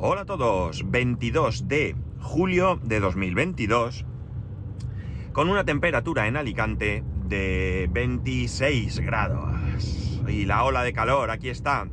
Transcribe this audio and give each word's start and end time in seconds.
Hola 0.00 0.20
a 0.20 0.26
todos, 0.26 0.88
22 0.88 1.66
de 1.66 1.96
julio 2.20 2.78
de 2.84 3.00
2022, 3.00 4.04
con 5.32 5.50
una 5.50 5.64
temperatura 5.64 6.28
en 6.28 6.36
Alicante 6.36 7.02
de 7.24 7.88
26 7.90 9.00
grados. 9.00 9.50
Y 10.28 10.44
la 10.44 10.62
ola 10.62 10.84
de 10.84 10.92
calor, 10.92 11.32
aquí 11.32 11.48
está. 11.48 11.88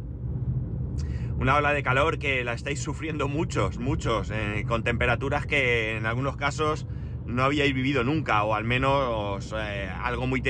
Una 1.40 1.56
ola 1.56 1.74
de 1.74 1.82
calor 1.82 2.20
que 2.20 2.44
la 2.44 2.54
estáis 2.54 2.80
sufriendo 2.80 3.28
muchos, 3.28 3.80
muchos, 3.80 4.30
eh, 4.30 4.66
con 4.68 4.84
temperaturas 4.84 5.48
que 5.48 5.98
en 5.98 6.06
algunos 6.06 6.38
casos 6.38 6.86
no 7.26 7.42
habíais 7.44 7.74
vivido 7.74 8.04
nunca, 8.04 8.44
o 8.44 8.54
al 8.54 8.66
menos 8.66 9.52
eh, 9.58 9.90
algo 10.04 10.28
muy, 10.28 10.44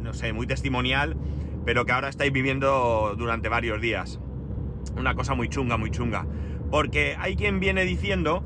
no 0.00 0.14
sé, 0.14 0.32
muy 0.32 0.46
testimonial, 0.46 1.14
pero 1.66 1.84
que 1.84 1.92
ahora 1.92 2.08
estáis 2.08 2.32
viviendo 2.32 3.14
durante 3.18 3.50
varios 3.50 3.82
días. 3.82 4.18
Una 4.96 5.14
cosa 5.14 5.34
muy 5.34 5.50
chunga, 5.50 5.76
muy 5.76 5.90
chunga. 5.90 6.26
Porque 6.70 7.16
hay 7.18 7.36
quien 7.36 7.60
viene 7.60 7.84
diciendo, 7.84 8.44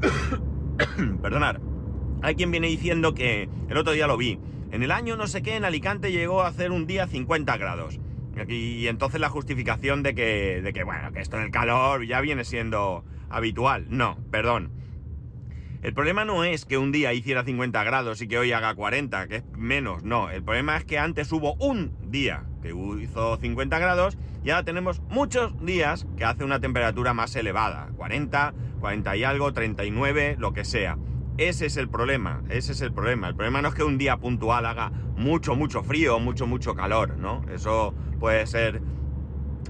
perdonad, 1.22 1.56
hay 2.22 2.34
quien 2.34 2.50
viene 2.50 2.66
diciendo 2.66 3.14
que 3.14 3.48
el 3.68 3.76
otro 3.76 3.92
día 3.92 4.06
lo 4.06 4.16
vi. 4.16 4.38
En 4.72 4.82
el 4.82 4.90
año 4.90 5.16
no 5.16 5.26
sé 5.26 5.42
qué, 5.42 5.56
en 5.56 5.64
Alicante 5.64 6.12
llegó 6.12 6.42
a 6.42 6.48
hacer 6.48 6.70
un 6.70 6.86
día 6.86 7.06
50 7.06 7.56
grados. 7.56 8.00
Y, 8.48 8.86
entonces 8.86 9.20
la 9.20 9.28
justificación 9.28 10.02
de 10.02 10.14
que, 10.14 10.62
de 10.62 10.72
que, 10.72 10.84
bueno, 10.84 11.12
que 11.12 11.20
esto 11.20 11.36
en 11.36 11.44
el 11.44 11.50
calor 11.50 12.06
ya 12.06 12.20
viene 12.20 12.44
siendo 12.44 13.04
habitual. 13.28 13.86
No, 13.90 14.18
perdón. 14.30 14.72
El 15.82 15.94
problema 15.94 16.24
no 16.24 16.44
es 16.44 16.66
que 16.66 16.76
un 16.76 16.92
día 16.92 17.12
hiciera 17.14 17.42
50 17.42 17.82
grados 17.84 18.20
y 18.20 18.28
que 18.28 18.38
hoy 18.38 18.52
haga 18.52 18.74
40, 18.74 19.28
que 19.28 19.36
es 19.36 19.44
menos, 19.56 20.04
no. 20.04 20.30
El 20.30 20.42
problema 20.42 20.76
es 20.76 20.84
que 20.84 20.98
antes 20.98 21.32
hubo 21.32 21.54
un 21.54 21.92
día 22.10 22.44
que 22.62 22.74
hizo 23.02 23.36
50 23.38 23.78
grados 23.78 24.18
y 24.42 24.50
ahora 24.50 24.64
tenemos 24.64 25.00
muchos 25.08 25.52
días 25.64 26.06
que 26.16 26.24
hace 26.24 26.44
una 26.44 26.60
temperatura 26.60 27.14
más 27.14 27.34
elevada, 27.36 27.90
40, 27.96 28.54
40 28.80 29.16
y 29.16 29.24
algo, 29.24 29.52
39, 29.52 30.36
lo 30.38 30.52
que 30.52 30.64
sea. 30.64 30.98
Ese 31.36 31.66
es 31.66 31.76
el 31.76 31.88
problema, 31.88 32.42
ese 32.48 32.72
es 32.72 32.80
el 32.80 32.92
problema. 32.92 33.28
El 33.28 33.34
problema 33.34 33.62
no 33.62 33.68
es 33.68 33.74
que 33.74 33.84
un 33.84 33.98
día 33.98 34.18
puntual 34.18 34.66
haga 34.66 34.90
mucho, 35.16 35.56
mucho 35.56 35.82
frío, 35.82 36.18
mucho, 36.20 36.46
mucho 36.46 36.74
calor, 36.74 37.16
¿no? 37.16 37.42
Eso 37.52 37.94
puede 38.18 38.46
ser, 38.46 38.82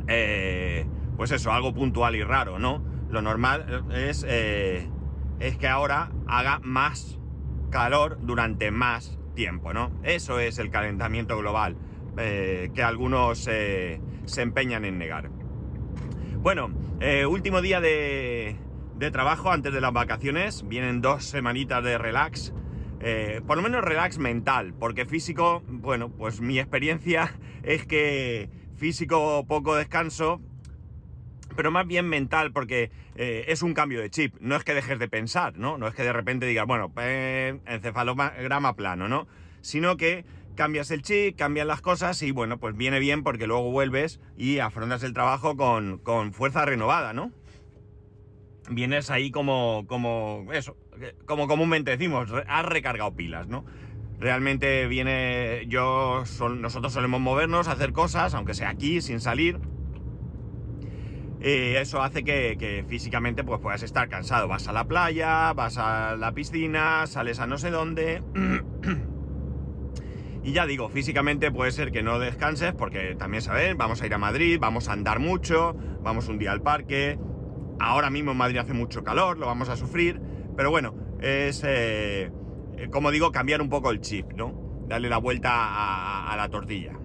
eh, 0.09 0.87
pues 1.17 1.31
eso, 1.31 1.53
algo 1.53 1.73
puntual 1.75 2.17
y 2.17 2.23
raro, 2.23 2.59
¿no? 2.59 2.83
Lo 3.11 3.23
normal 3.23 3.85
es... 3.93 4.25
Eh, 4.29 4.89
es 5.41 5.57
que 5.57 5.67
ahora 5.67 6.13
haga 6.29 6.61
más 6.63 7.19
calor 7.71 8.19
durante 8.21 8.71
más 8.71 9.19
tiempo, 9.35 9.73
¿no? 9.73 9.91
Eso 10.03 10.39
es 10.39 10.59
el 10.59 10.71
calentamiento 10.71 11.37
global 11.39 11.77
eh, 12.17 12.71
que 12.75 12.83
algunos 12.83 13.49
eh, 13.51 14.01
se 14.25 14.43
empeñan 14.43 14.85
en 14.85 14.99
negar. 14.99 15.31
Bueno, 16.37 16.71
eh, 17.01 17.27
último 17.27 17.61
día 17.61 17.81
de, 17.81 18.57
trabajo 19.13 19.51
antes 19.51 19.73
de 19.73 19.81
las 19.81 19.93
vacaciones, 19.93 20.67
vienen 20.67 21.01
dos 21.01 21.25
semanitas 21.25 21.83
de 21.83 21.99
relax, 21.99 22.53
por 23.47 23.57
lo 23.57 23.63
menos 23.63 23.83
relax 23.83 24.19
mental, 24.19 24.75
porque 24.79 25.07
físico, 25.07 25.63
bueno, 25.67 26.11
pues 26.11 26.41
mi 26.41 26.59
experiencia 26.59 27.35
es 27.63 27.87
que 27.87 28.51
físico 28.77 29.45
poco 29.47 29.75
descanso, 29.75 30.41
pero 31.57 31.71
más 31.71 31.87
bien 31.87 32.09
mental, 32.09 32.53
porque 32.53 32.91
eh, 33.17 33.45
es 33.49 33.63
un 33.63 33.75
cambio 33.75 34.01
de 34.01 34.09
chip. 34.09 34.35
No 34.41 34.57
es 34.57 34.65
que 34.65 34.73
dejes 34.73 34.99
de 34.99 35.09
pensar, 35.09 35.59
¿no? 35.59 35.77
No 35.77 35.89
es 35.89 35.95
que 35.95 36.03
de 36.03 36.13
repente 36.13 36.47
digas, 36.47 36.67
bueno, 36.67 36.91
encefalograma 36.97 38.77
plano, 38.77 39.09
¿no? 39.09 39.27
Sino 39.61 39.99
que 39.99 40.25
cambias 40.55 40.91
el 40.91 41.03
chip, 41.03 41.37
cambian 41.37 41.69
las 41.69 41.81
cosas 41.81 42.23
y 42.23 42.31
bueno, 42.31 42.59
pues 42.59 42.77
viene 42.77 42.99
bien 42.99 43.23
porque 43.23 43.47
luego 43.47 43.71
vuelves 43.71 44.21
y 44.37 44.59
afrontas 44.59 45.03
el 45.03 45.13
trabajo 45.13 45.57
con, 45.57 45.99
con 45.99 46.33
fuerza 46.33 46.65
renovada, 46.65 47.13
¿no? 47.13 47.33
Vienes 48.69 49.11
ahí 49.11 49.31
como, 49.31 49.85
como, 49.87 50.47
eso, 50.53 50.77
como 51.27 51.49
comúnmente 51.49 51.91
decimos, 51.91 52.31
has 52.47 52.67
recargado 52.67 53.15
pilas, 53.15 53.49
¿no? 53.49 53.65
Realmente 54.19 54.87
viene, 54.87 55.65
yo, 55.67 56.25
nosotros 56.57 56.93
solemos 56.93 57.21
movernos, 57.21 57.69
hacer 57.69 57.93
cosas, 57.93 58.35
aunque 58.35 58.55
sea 58.55 58.69
aquí, 58.69 59.01
sin 59.01 59.19
salir, 59.19 59.59
y 61.43 61.75
eso 61.77 62.03
hace 62.03 62.23
que, 62.23 62.85
físicamente 62.87 63.45
pues, 63.45 63.61
puedas 63.61 63.83
estar 63.83 64.09
cansado. 64.09 64.47
Vas 64.47 64.69
a 64.69 64.73
la 64.73 64.85
playa, 64.85 65.53
vas 65.55 65.79
a 65.79 66.15
la 66.17 66.33
piscina, 66.33 67.07
sales 67.07 67.41
a 67.41 67.47
no 67.47 67.57
sé 67.57 67.71
dónde. 67.71 68.23
y 70.43 70.53
ya 70.53 70.67
digo, 70.67 70.89
físicamente 70.89 71.51
puede 71.51 71.71
ser 71.71 71.93
que 71.93 72.03
no 72.03 72.19
descanses 72.19 72.73
porque 72.73 73.15
también 73.15 73.43
sabes, 73.43 73.77
vamos 73.77 74.01
a 74.01 74.07
ir 74.07 74.15
a 74.15 74.19
Madrid, 74.19 74.59
vamos 74.61 74.89
a 74.89 74.93
andar 74.93 75.19
mucho, 75.19 75.75
vamos 76.03 76.29
un 76.29 76.39
día 76.39 76.53
al 76.53 76.63
parque. 76.63 77.19
Ahora 77.79 78.11
mismo 78.11 78.33
en 78.33 78.39
Madrid 78.39 78.59
hace 78.59 78.73
mucho 78.73 79.05
calor, 79.05 79.39
lo 79.39 79.47
vamos 79.47 79.69
a 79.69 79.77
sufrir. 79.77 80.21
Pero 80.57 80.71
bueno, 80.71 80.95
es, 81.21 81.63
eh, 81.67 82.31
como 82.91 83.11
digo, 83.11 83.33
cambiar 83.33 83.61
un 83.61 83.69
poco 83.69 83.91
el 83.91 84.01
chip, 84.01 84.33
¿no? 84.33 84.85
Darle 84.89 85.09
la 85.09 85.19
vuelta 85.19 86.33
a 86.33 86.37
la 86.37 86.49
tortilla. 86.49 87.01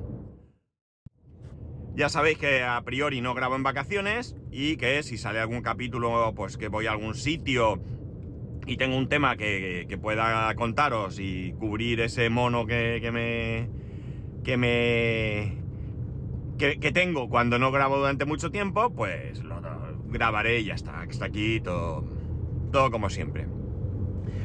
Ya 1.95 2.09
sabéis 2.09 2.37
que 2.37 2.61
a 2.61 2.81
priori 2.81 3.21
no 3.21 3.33
grabo 3.33 3.55
en 3.55 3.63
vacaciones 3.63 4.35
y 4.51 4.75
que 4.75 5.01
si 5.01 5.17
sale 5.17 5.39
algún 5.39 5.61
capítulo, 5.61 6.33
pues 6.35 6.57
que 6.57 6.67
voy 6.67 6.87
a 6.87 6.91
algún 6.91 7.15
sitio 7.15 7.79
y 8.65 8.77
tengo 8.77 8.97
un 8.97 9.07
tema 9.07 9.35
que, 9.37 9.97
pueda 10.01 10.53
contaros 10.55 11.19
y 11.19 11.53
cubrir 11.53 12.01
ese 12.01 12.29
mono 12.29 12.65
que, 12.65 13.09
me. 13.11 13.69
que 14.43 14.57
me. 14.57 15.65
Que, 16.57 16.91
tengo 16.91 17.29
cuando 17.29 17.59
no 17.59 17.71
grabo 17.71 17.97
durante 17.97 18.25
mucho 18.25 18.49
tiempo, 18.49 18.93
pues 18.93 19.43
lo, 19.43 19.61
grabaré 20.07 20.59
y 20.59 20.65
ya 20.65 20.75
está. 20.75 21.03
Está 21.03 21.25
aquí 21.25 21.59
todo, 21.59 22.05
todo 22.71 22.91
como 22.91 23.09
siempre. 23.09 23.47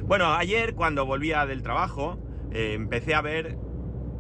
Bueno, 0.05 0.35
ayer 0.35 0.75
cuando 0.75 1.07
volvía 1.07 1.47
del 1.47 1.63
trabajo, 1.63 2.19
eh, 2.53 2.73
empecé 2.75 3.15
a 3.15 3.23
ver 3.23 3.59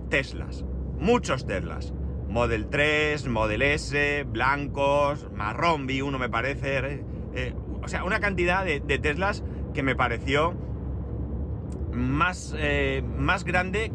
Teslas. 0.09 0.65
Muchos 0.99 1.47
Teslas. 1.47 1.93
Model 2.28 2.69
3, 2.71 3.27
Model 3.27 3.62
S, 3.62 4.25
blancos, 4.28 5.27
marrón 5.34 5.88
vi 5.88 6.00
uno 6.00 6.17
me 6.19 6.28
parece. 6.28 7.03
Eh, 7.34 7.55
o 7.82 7.88
sea, 7.88 8.05
una 8.05 8.21
cantidad 8.21 8.65
de, 8.65 8.81
Teslas 8.81 9.43
que 9.75 9.82
me 9.82 9.94
pareció 9.94 10.54
más, 11.92 12.54
eh, 12.58 13.03
más 13.19 13.44
grande 13.44 13.92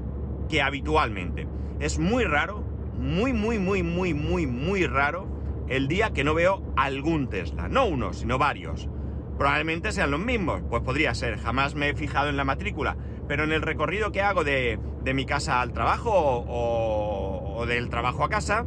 que 0.49 0.61
habitualmente. 0.61 1.47
Es 1.79 1.99
muy 1.99 2.23
raro, 2.23 2.63
muy, 2.97 3.33
muy, 3.33 3.59
muy, 3.59 3.83
muy, 3.83 4.13
muy, 4.13 4.47
muy 4.47 4.85
raro 4.85 5.27
el 5.67 5.87
día 5.87 6.11
que 6.11 6.23
no 6.23 6.33
veo 6.33 6.61
algún 6.75 7.27
Tesla. 7.29 7.67
No 7.67 7.85
uno, 7.85 8.13
sino 8.13 8.37
varios. 8.37 8.89
Probablemente 9.37 9.91
sean 9.91 10.11
los 10.11 10.19
mismos, 10.19 10.61
pues 10.69 10.81
podría 10.83 11.13
ser. 11.13 11.37
Jamás 11.37 11.75
me 11.75 11.89
he 11.89 11.95
fijado 11.95 12.29
en 12.29 12.37
la 12.37 12.45
matrícula. 12.45 12.95
Pero 13.27 13.43
en 13.43 13.51
el 13.51 13.61
recorrido 13.61 14.11
que 14.11 14.21
hago 14.21 14.43
de, 14.43 14.79
de 15.03 15.13
mi 15.13 15.25
casa 15.25 15.61
al 15.61 15.73
trabajo 15.73 16.11
o 16.13 17.45
o 17.55 17.65
del 17.65 17.89
trabajo 17.89 18.23
a 18.23 18.29
casa, 18.29 18.65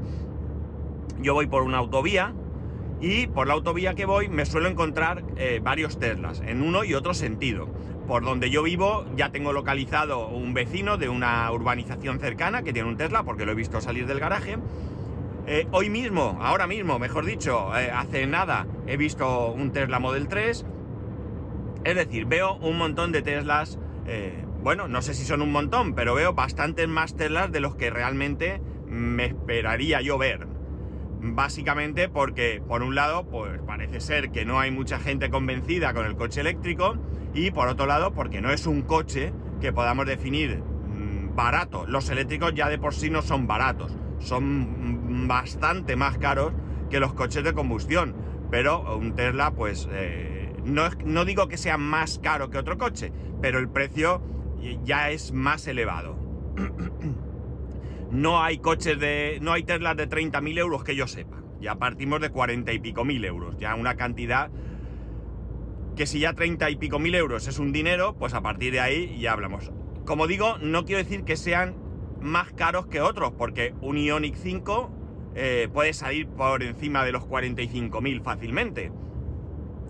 yo 1.20 1.34
voy 1.34 1.46
por 1.46 1.62
una 1.62 1.78
autovía 1.78 2.34
y 3.00 3.26
por 3.28 3.46
la 3.46 3.54
autovía 3.54 3.94
que 3.94 4.06
voy 4.06 4.28
me 4.28 4.46
suelo 4.46 4.68
encontrar 4.68 5.22
eh, 5.36 5.60
varios 5.62 5.98
Teslas 5.98 6.42
en 6.44 6.62
uno 6.62 6.84
y 6.84 6.94
otro 6.94 7.14
sentido. 7.14 7.68
Por 8.06 8.24
donde 8.24 8.50
yo 8.50 8.62
vivo 8.62 9.04
ya 9.16 9.30
tengo 9.30 9.52
localizado 9.52 10.28
un 10.28 10.54
vecino 10.54 10.96
de 10.96 11.08
una 11.08 11.50
urbanización 11.52 12.18
cercana 12.18 12.62
que 12.62 12.72
tiene 12.72 12.88
un 12.88 12.96
Tesla 12.96 13.22
porque 13.22 13.44
lo 13.44 13.52
he 13.52 13.54
visto 13.54 13.80
salir 13.80 14.06
del 14.06 14.18
garaje. 14.18 14.56
Eh, 15.46 15.66
hoy 15.70 15.88
mismo, 15.88 16.38
ahora 16.40 16.66
mismo, 16.66 16.98
mejor 16.98 17.24
dicho, 17.24 17.70
eh, 17.76 17.90
hace 17.90 18.26
nada 18.26 18.66
he 18.86 18.96
visto 18.96 19.48
un 19.48 19.72
Tesla 19.72 19.98
Model 19.98 20.28
3. 20.28 20.66
Es 21.84 21.94
decir, 21.94 22.26
veo 22.26 22.54
un 22.56 22.76
montón 22.76 23.12
de 23.12 23.22
Teslas. 23.22 23.78
bueno, 24.62 24.88
no 24.88 25.00
sé 25.02 25.14
si 25.14 25.24
son 25.24 25.40
un 25.42 25.52
montón, 25.52 25.94
pero 25.94 26.14
veo 26.14 26.32
bastantes 26.32 26.88
más 26.88 27.14
Teslas 27.14 27.52
de 27.52 27.60
los 27.60 27.76
que 27.76 27.90
realmente 27.90 28.60
me 28.88 29.26
esperaría 29.26 30.00
yo 30.00 30.18
ver. 30.18 30.47
Básicamente 31.20 32.08
porque, 32.08 32.62
por 32.66 32.82
un 32.82 32.94
lado, 32.94 33.26
pues 33.28 33.60
parece 33.66 34.00
ser 34.00 34.30
que 34.30 34.44
no 34.44 34.60
hay 34.60 34.70
mucha 34.70 34.98
gente 35.00 35.30
convencida 35.30 35.92
con 35.92 36.06
el 36.06 36.16
coche 36.16 36.40
eléctrico 36.40 36.96
y 37.34 37.50
por 37.50 37.68
otro 37.68 37.86
lado 37.86 38.12
porque 38.12 38.40
no 38.40 38.50
es 38.50 38.66
un 38.66 38.82
coche 38.82 39.32
que 39.60 39.72
podamos 39.72 40.06
definir 40.06 40.58
mm, 40.58 41.34
barato. 41.34 41.86
Los 41.86 42.08
eléctricos 42.10 42.54
ya 42.54 42.68
de 42.68 42.78
por 42.78 42.94
sí 42.94 43.10
no 43.10 43.22
son 43.22 43.48
baratos, 43.48 43.96
son 44.20 45.26
bastante 45.26 45.96
más 45.96 46.18
caros 46.18 46.52
que 46.88 47.00
los 47.00 47.14
coches 47.14 47.42
de 47.42 47.52
combustión. 47.52 48.14
Pero 48.50 48.96
un 48.96 49.14
Tesla, 49.14 49.50
pues, 49.50 49.88
eh, 49.92 50.52
no, 50.64 50.88
no 51.04 51.24
digo 51.24 51.48
que 51.48 51.56
sea 51.56 51.78
más 51.78 52.18
caro 52.18 52.48
que 52.48 52.58
otro 52.58 52.78
coche, 52.78 53.12
pero 53.42 53.58
el 53.58 53.68
precio 53.68 54.22
ya 54.84 55.10
es 55.10 55.32
más 55.32 55.66
elevado. 55.66 56.16
no 58.10 58.42
hay 58.42 58.58
coches 58.58 58.98
de. 58.98 59.38
no 59.42 59.52
hay 59.52 59.64
Teslas 59.64 59.96
de 59.96 60.08
30.000 60.08 60.58
euros 60.58 60.84
que 60.84 60.96
yo 60.96 61.06
sepa. 61.06 61.42
Ya 61.60 61.74
partimos 61.74 62.20
de 62.20 62.30
40 62.30 62.72
y 62.72 62.78
pico 62.78 63.04
mil 63.04 63.24
euros. 63.24 63.56
Ya 63.58 63.74
una 63.74 63.96
cantidad 63.96 64.50
que 65.96 66.06
si 66.06 66.20
ya 66.20 66.32
30 66.32 66.70
y 66.70 66.76
pico 66.76 67.00
mil 67.00 67.14
euros 67.14 67.48
es 67.48 67.58
un 67.58 67.72
dinero, 67.72 68.14
pues 68.16 68.32
a 68.34 68.40
partir 68.40 68.72
de 68.72 68.80
ahí 68.80 69.18
ya 69.18 69.32
hablamos. 69.32 69.72
Como 70.04 70.28
digo, 70.28 70.56
no 70.58 70.84
quiero 70.84 71.02
decir 71.02 71.24
que 71.24 71.36
sean 71.36 71.74
más 72.20 72.52
caros 72.52 72.86
que 72.86 73.00
otros, 73.00 73.32
porque 73.36 73.74
un 73.80 73.98
Ionic 73.98 74.36
5 74.36 74.90
eh, 75.34 75.68
puede 75.72 75.92
salir 75.92 76.28
por 76.28 76.62
encima 76.62 77.04
de 77.04 77.12
los 77.12 77.24
45.000 77.24 78.22
fácilmente. 78.22 78.92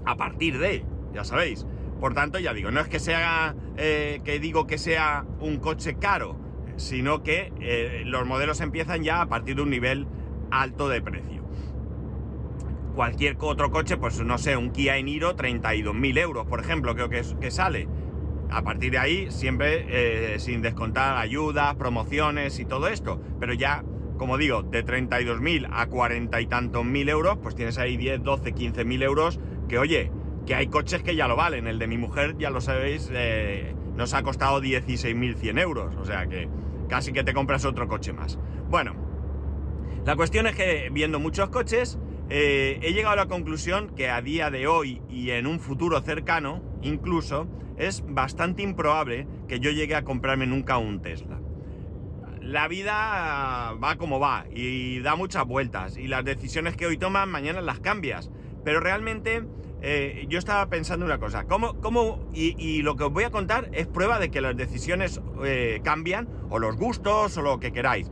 a 0.07 0.17
partir 0.17 0.59
de, 0.59 0.85
ya 1.13 1.25
sabéis. 1.25 1.67
Por 2.01 2.15
tanto, 2.15 2.39
ya 2.39 2.55
digo, 2.55 2.71
no 2.71 2.81
es 2.81 2.89
que 2.89 2.99
sea 2.99 3.55
eh, 3.77 4.21
que 4.25 4.41
digo 4.41 4.67
que 4.67 4.79
sea 4.79 5.27
un 5.41 5.59
coche 5.59 5.97
caro, 5.99 6.37
sino 6.79 7.23
que 7.23 7.53
eh, 7.61 8.03
los 8.07 8.27
modelos 8.27 8.61
empiezan 8.61 9.03
ya 9.03 9.21
a 9.21 9.29
partir 9.29 9.57
de 9.57 9.63
un 9.63 9.71
nivel 9.71 10.07
alto 10.51 10.89
de 10.89 11.03
precio. 11.03 11.43
Cualquier 12.95 13.37
otro 13.39 13.71
coche, 13.71 13.97
pues 13.97 14.21
no 14.25 14.39
sé, 14.39 14.57
un 14.57 14.71
Kia 14.71 14.97
Eniro, 14.97 15.37
32.000 15.37 16.19
euros, 16.19 16.47
por 16.47 16.61
ejemplo, 16.61 16.95
creo 16.95 17.09
que, 17.09 17.23
que 17.41 17.51
sale. 17.51 17.89
A 18.51 18.63
partir 18.63 18.93
de 18.93 18.99
ahí, 18.99 19.31
siempre 19.31 19.85
eh, 20.35 20.39
sin 20.39 20.63
descontar 20.63 21.17
ayudas, 21.17 21.77
promociones 21.77 22.59
y 22.59 22.65
todo 22.65 22.89
esto. 22.89 23.21
Pero 23.39 23.53
ya, 23.53 23.85
como 24.17 24.39
digo, 24.39 24.63
de 24.63 24.85
32.000 24.85 25.69
a 25.71 25.87
40 25.87 26.41
y 26.41 26.47
tantos 26.47 26.85
mil 26.85 27.09
euros, 27.09 27.39
pues 27.43 27.55
tienes 27.55 27.79
ahí 27.79 27.97
10, 27.97 28.23
12, 28.23 28.55
15.000 28.55 29.03
euros 29.03 29.39
que, 29.69 29.79
oye, 29.79 30.11
que 30.47 30.55
hay 30.55 30.69
coches 30.69 31.03
que 31.03 31.15
ya 31.15 31.29
lo 31.29 31.37
valen. 31.37 31.67
El 31.67 31.79
de 31.79 31.87
mi 31.87 31.99
mujer, 31.99 32.37
ya 32.39 32.51
lo 32.51 32.63
sabéis, 32.63 33.11
eh, 33.13 33.75
nos 33.97 34.15
ha 34.15 34.23
costado 34.23 34.63
16.100 34.63 35.61
euros. 35.61 35.95
O 35.97 36.07
sea 36.07 36.27
que 36.27 36.49
casi 36.89 37.13
que 37.13 37.25
te 37.25 37.35
compras 37.35 37.65
otro 37.65 37.89
coche 37.89 38.13
más. 38.13 38.39
Bueno, 38.69 38.95
la 40.05 40.17
cuestión 40.17 40.47
es 40.47 40.57
que 40.57 40.89
viendo 40.91 41.21
muchos 41.21 41.51
coches, 41.51 41.99
eh, 42.31 42.79
he 42.83 42.93
llegado 42.93 43.13
a 43.15 43.17
la 43.17 43.27
conclusión 43.27 43.91
que 43.95 44.11
a 44.11 44.21
día 44.21 44.51
de 44.51 44.67
hoy 44.67 45.03
y 45.09 45.31
en 45.31 45.47
un 45.47 45.61
futuro 45.61 46.01
cercano, 46.01 46.63
incluso, 46.83 47.49
es 47.77 48.05
bastante 48.07 48.63
improbable 48.63 49.27
que 49.47 49.61
yo 49.61 49.71
llegue 49.71 49.95
a 49.95 50.05
comprarme 50.05 50.47
nunca 50.47 50.79
un 50.79 51.01
Tesla. 51.01 51.41
La 52.41 52.69
vida 52.69 53.75
va 53.83 53.97
como 53.97 54.19
va 54.19 54.47
y 54.51 55.01
da 55.01 55.17
muchas 55.17 55.47
vueltas 55.47 55.97
y 55.97 56.09
las 56.09 56.25
decisiones 56.25 56.77
que 56.77 56.87
hoy 56.87 56.97
toman 56.97 57.31
mañana 57.31 57.61
las 57.61 57.81
cambias. 57.81 58.31
Pero 58.65 58.81
realmente 58.81 59.45
eh, 59.81 60.27
yo 60.29 60.39
estaba 60.39 60.69
pensando 60.69 61.05
una 61.07 61.19
cosa, 61.19 61.45
¿cómo, 61.45 61.81
cómo 61.81 62.29
y, 62.33 62.83
lo 62.83 62.97
que 62.97 63.05
os 63.05 63.13
voy 63.13 63.25
a 63.25 63.31
contar 63.31 63.69
es 63.73 63.87
prueba 63.87 64.19
de 64.19 64.31
que 64.31 64.41
las 64.41 64.57
decisiones 64.57 65.21
eh, 65.45 65.81
cambian, 65.85 66.29
o 66.51 66.59
los 66.59 66.77
gustos, 66.77 67.37
o 67.37 67.43
lo 67.43 67.61
que 67.61 67.73
queráis. 67.73 68.11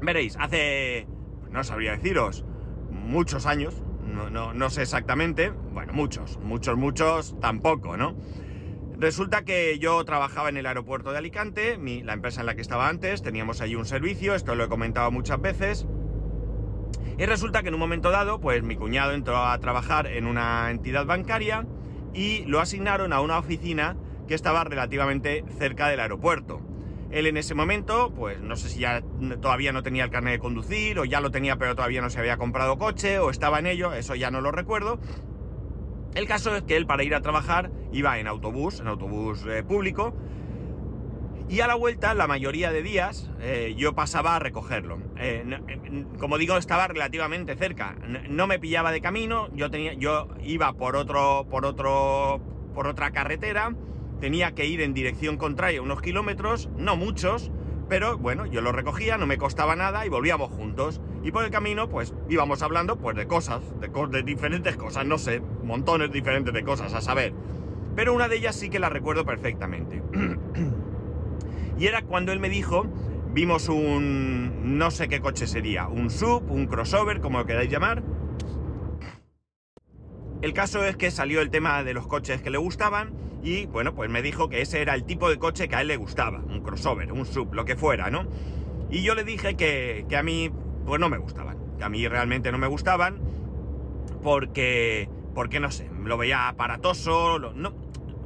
Veréis, 0.00 0.36
hace, 0.38 1.06
no 1.50 1.64
sabría 1.64 1.92
deciros, 1.92 2.44
muchos 2.90 3.46
años, 3.46 3.82
no, 4.04 4.52
no 4.52 4.70
sé 4.70 4.82
exactamente, 4.82 5.50
bueno, 5.50 5.92
muchos, 5.92 6.38
muchos, 6.38 6.76
muchos, 6.76 7.40
tampoco, 7.40 7.96
¿no? 7.96 8.14
Resulta 9.02 9.42
que 9.42 9.80
yo 9.80 10.04
trabajaba 10.04 10.48
en 10.48 10.56
el 10.56 10.64
aeropuerto 10.64 11.10
de 11.10 11.18
Alicante, 11.18 11.76
la 12.04 12.12
empresa 12.12 12.40
en 12.40 12.46
la 12.46 12.54
que 12.54 12.60
estaba 12.60 12.88
antes, 12.88 13.20
teníamos 13.20 13.60
allí 13.60 13.74
un 13.74 13.84
servicio, 13.84 14.36
esto 14.36 14.54
lo 14.54 14.62
he 14.62 14.68
comentado 14.68 15.10
muchas 15.10 15.40
veces, 15.40 15.88
y 17.18 17.26
resulta 17.26 17.62
que 17.62 17.68
en 17.68 17.74
un 17.74 17.80
momento 17.80 18.10
dado, 18.10 18.40
pues 18.40 18.62
mi 18.62 18.76
cuñado 18.76 19.12
entró 19.12 19.36
a 19.36 19.58
trabajar 19.58 20.06
en 20.06 20.26
una 20.26 20.70
entidad 20.70 21.06
bancaria 21.06 21.66
y 22.14 22.44
lo 22.46 22.60
asignaron 22.60 23.12
a 23.12 23.20
una 23.20 23.38
oficina 23.38 23.96
que 24.26 24.34
estaba 24.34 24.64
relativamente 24.64 25.44
cerca 25.58 25.88
del 25.88 26.00
aeropuerto. 26.00 26.60
Él 27.10 27.26
en 27.26 27.36
ese 27.36 27.54
momento, 27.54 28.12
pues 28.14 28.40
no 28.40 28.56
sé 28.56 28.70
si 28.70 28.80
ya 28.80 29.02
todavía 29.40 29.72
no 29.72 29.82
tenía 29.82 30.04
el 30.04 30.10
carnet 30.10 30.32
de 30.34 30.38
conducir, 30.38 30.98
o 30.98 31.04
ya 31.04 31.20
lo 31.20 31.30
tenía 31.30 31.56
pero 31.56 31.74
todavía 31.74 32.00
no 32.00 32.08
se 32.08 32.18
había 32.18 32.38
comprado 32.38 32.78
coche, 32.78 33.18
o 33.18 33.28
estaba 33.28 33.58
en 33.58 33.66
ello, 33.66 33.92
eso 33.92 34.14
ya 34.14 34.30
no 34.30 34.40
lo 34.40 34.50
recuerdo. 34.50 34.98
El 36.14 36.26
caso 36.26 36.56
es 36.56 36.62
que 36.62 36.76
él 36.76 36.86
para 36.86 37.04
ir 37.04 37.14
a 37.14 37.20
trabajar 37.20 37.70
iba 37.92 38.18
en 38.18 38.26
autobús, 38.26 38.80
en 38.80 38.86
autobús 38.86 39.44
eh, 39.46 39.62
público, 39.62 40.14
y 41.48 41.60
a 41.60 41.66
la 41.66 41.74
vuelta, 41.74 42.14
la 42.14 42.26
mayoría 42.26 42.72
de 42.72 42.82
días, 42.82 43.30
eh, 43.40 43.74
yo 43.76 43.94
pasaba 43.94 44.36
a 44.36 44.38
recogerlo. 44.38 44.98
Eh, 45.18 45.44
eh, 45.68 46.04
como 46.18 46.38
digo, 46.38 46.56
estaba 46.56 46.88
relativamente 46.88 47.56
cerca. 47.56 47.96
No, 48.28 48.46
me 48.46 48.58
pillaba 48.58 48.90
de 48.92 49.00
camino, 49.00 49.48
yo, 49.54 49.70
tenía, 49.70 49.92
yo 49.94 50.28
iba 50.42 50.72
por, 50.72 50.96
otro, 50.96 51.46
por, 51.50 51.66
otro, 51.66 52.40
por 52.74 52.86
otra 52.86 53.10
carretera, 53.10 53.74
tenía 54.20 54.52
que 54.54 54.66
ir 54.66 54.80
en 54.80 54.94
dirección 54.94 55.36
contraria 55.36 55.82
unos 55.82 56.00
kilómetros, 56.00 56.70
no 56.76 56.96
muchos, 56.96 57.50
pero 57.88 58.16
bueno, 58.16 58.46
yo 58.46 58.62
lo 58.62 58.72
recogía, 58.72 59.18
no 59.18 59.26
me 59.26 59.36
costaba 59.36 59.76
nada 59.76 60.06
y 60.06 60.08
volvíamos 60.08 60.50
juntos. 60.50 61.02
Y 61.22 61.32
por 61.32 61.44
el 61.44 61.50
camino, 61.50 61.88
pues 61.90 62.14
íbamos 62.30 62.62
hablando 62.62 62.96
pues 62.96 63.16
de 63.16 63.26
cosas, 63.26 63.60
de, 63.80 63.88
de 63.88 64.22
diferentes 64.22 64.76
cosas, 64.76 65.04
no 65.04 65.18
sé, 65.18 65.42
montones 65.62 66.10
diferentes 66.10 66.54
de 66.54 66.64
cosas, 66.64 66.94
a 66.94 67.02
saber. 67.02 67.34
Pero 67.94 68.14
una 68.14 68.28
de 68.28 68.36
ellas 68.36 68.56
sí 68.56 68.70
que 68.70 68.78
la 68.78 68.88
recuerdo 68.88 69.26
perfectamente. 69.26 70.02
Y 71.82 71.88
era 71.88 72.02
cuando 72.02 72.30
él 72.30 72.38
me 72.38 72.48
dijo, 72.48 72.86
vimos 73.32 73.68
un, 73.68 74.78
no 74.78 74.92
sé 74.92 75.08
qué 75.08 75.20
coche 75.20 75.48
sería, 75.48 75.88
un 75.88 76.10
sub, 76.10 76.48
un 76.48 76.68
crossover, 76.68 77.20
como 77.20 77.38
lo 77.40 77.44
queráis 77.44 77.72
llamar. 77.72 78.04
El 80.42 80.52
caso 80.52 80.84
es 80.84 80.96
que 80.96 81.10
salió 81.10 81.40
el 81.40 81.50
tema 81.50 81.82
de 81.82 81.92
los 81.92 82.06
coches 82.06 82.40
que 82.40 82.50
le 82.50 82.58
gustaban 82.58 83.12
y 83.42 83.66
bueno, 83.66 83.96
pues 83.96 84.08
me 84.08 84.22
dijo 84.22 84.48
que 84.48 84.60
ese 84.60 84.80
era 84.80 84.94
el 84.94 85.02
tipo 85.02 85.28
de 85.28 85.40
coche 85.40 85.66
que 85.66 85.74
a 85.74 85.80
él 85.80 85.88
le 85.88 85.96
gustaba, 85.96 86.38
un 86.38 86.60
crossover, 86.60 87.10
un 87.10 87.26
sub, 87.26 87.52
lo 87.52 87.64
que 87.64 87.74
fuera, 87.74 88.10
¿no? 88.10 88.28
Y 88.88 89.02
yo 89.02 89.16
le 89.16 89.24
dije 89.24 89.56
que, 89.56 90.06
a 90.16 90.22
mí, 90.22 90.52
pues 90.86 91.00
no 91.00 91.08
me 91.08 91.18
gustaban, 91.18 91.58
que 91.78 91.82
a 91.82 91.88
mí 91.88 92.06
realmente 92.06 92.52
no 92.52 92.58
me 92.58 92.68
gustaban 92.68 93.18
porque, 94.22 95.08
porque 95.34 95.58
no 95.58 95.72
sé, 95.72 95.90
lo 96.04 96.16
veía 96.16 96.46
aparatoso, 96.46 97.40
no, 97.40 97.74